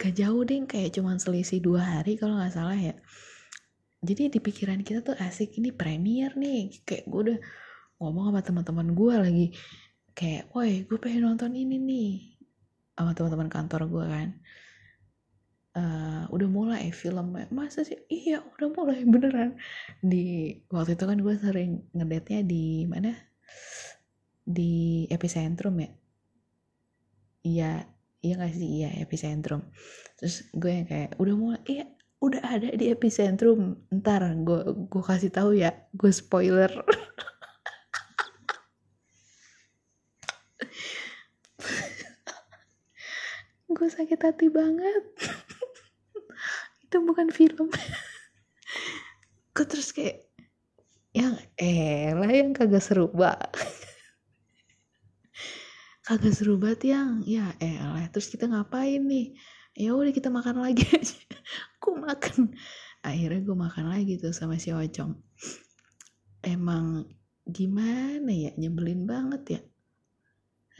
gak 0.00 0.16
jauh 0.16 0.40
deh 0.48 0.64
kayak 0.64 0.96
cuman 0.96 1.20
selisih 1.20 1.60
dua 1.60 1.84
hari 1.84 2.16
kalau 2.16 2.40
nggak 2.40 2.56
salah 2.56 2.78
ya. 2.78 2.96
Jadi 4.00 4.32
di 4.32 4.40
pikiran 4.40 4.80
kita 4.80 5.04
tuh 5.04 5.12
asik 5.20 5.60
ini 5.60 5.76
premier 5.76 6.32
nih. 6.32 6.72
Kayak 6.88 7.04
gue 7.04 7.20
udah 7.28 7.38
ngomong 8.00 8.32
sama 8.32 8.40
teman-teman 8.40 8.88
gue 8.96 9.14
lagi. 9.20 9.46
Kayak 10.16 10.48
woi 10.56 10.88
gue 10.88 10.96
pengen 10.96 11.28
nonton 11.28 11.52
ini 11.52 11.76
nih. 11.76 12.12
Sama 12.96 13.12
teman-teman 13.12 13.52
kantor 13.52 13.82
gue 13.92 14.04
kan. 14.08 14.28
Uh, 15.76 16.24
udah 16.32 16.48
mulai 16.48 16.88
filmnya. 16.96 17.52
Masa 17.52 17.84
sih? 17.84 18.00
Iya 18.08 18.40
udah 18.56 18.68
mulai 18.72 19.04
beneran. 19.12 19.60
Di 20.00 20.56
waktu 20.72 20.96
itu 20.96 21.04
kan 21.04 21.20
gue 21.20 21.34
sering 21.36 21.84
ngedate 21.92 22.40
di 22.48 22.88
mana? 22.88 23.12
Di 24.48 25.04
epicentrum 25.12 25.76
ya? 25.76 25.92
Iya 27.44 27.99
iya 28.20 28.32
gak 28.40 28.52
sih? 28.56 28.68
Iya 28.84 28.88
epicentrum. 29.02 29.62
Terus 30.20 30.44
gue 30.52 30.70
yang 30.70 30.86
kayak 30.88 31.10
udah 31.16 31.34
mulai 31.36 31.60
iya 31.68 31.84
udah 32.20 32.42
ada 32.44 32.68
di 32.76 32.92
epicentrum. 32.92 33.80
Ntar 33.88 34.22
gue 34.44 34.60
gue 34.88 35.02
kasih 35.02 35.32
tahu 35.32 35.56
ya 35.56 35.72
gue 35.96 36.12
spoiler. 36.12 36.70
Gue 43.70 43.86
sakit 43.86 44.18
hati 44.18 44.50
banget. 44.50 45.04
Itu 46.84 47.06
bukan 47.06 47.30
film. 47.30 47.70
Gue 49.54 49.64
terus 49.64 49.94
kayak 49.94 50.26
yang 51.14 51.38
eh 51.58 52.14
lah 52.14 52.30
yang 52.30 52.54
kagak 52.54 52.82
seru 52.82 53.10
banget 53.10 53.50
kagak 56.10 56.34
seru 56.34 56.58
banget 56.58 56.90
yang 56.90 57.22
ya 57.22 57.54
elah 57.62 58.02
terus 58.10 58.26
kita 58.26 58.50
ngapain 58.50 58.98
nih? 58.98 59.30
Ya 59.78 59.94
udah 59.94 60.10
kita 60.10 60.26
makan 60.26 60.58
lagi 60.58 60.82
aja. 60.98 61.14
Aku 61.78 62.02
makan. 62.02 62.50
Akhirnya 63.06 63.46
gue 63.46 63.54
makan 63.54 63.94
lagi 63.94 64.18
tuh 64.18 64.34
sama 64.34 64.58
si 64.58 64.74
Ocong. 64.74 65.14
Emang 66.42 67.06
gimana 67.46 68.26
ya? 68.26 68.50
Nyebelin 68.58 69.06
banget 69.06 69.42
ya? 69.46 69.60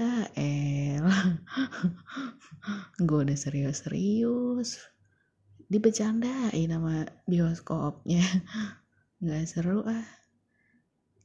Ah 0.03 0.27
elah. 0.35 1.39
Gue 3.07 3.23
udah 3.23 3.39
serius-serius. 3.39 4.83
Dibecandain 5.71 6.67
nama 6.67 7.07
bioskopnya. 7.31 8.27
Nggak 9.23 9.47
seru 9.47 9.87
ah. 9.87 10.11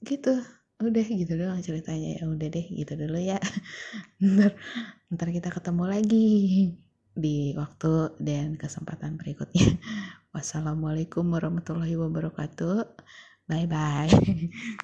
Gitu 0.05 0.45
udah 0.83 1.05
gitu 1.07 1.33
doang 1.39 1.59
ceritanya. 1.63 2.19
Ya 2.19 2.23
udah 2.27 2.47
deh 2.51 2.65
gitu 2.79 2.93
dulu 2.99 3.17
ya. 3.19 3.37
Ntar 4.23 4.51
ntar 5.13 5.29
kita 5.35 5.49
ketemu 5.53 5.83
lagi 5.93 6.27
di 7.15 7.55
waktu 7.55 8.19
dan 8.19 8.59
kesempatan 8.59 9.15
berikutnya. 9.19 9.67
Wassalamualaikum 10.35 11.25
warahmatullahi 11.31 11.95
wabarakatuh. 11.99 12.77
Bye 13.47 13.67
bye 13.69 14.11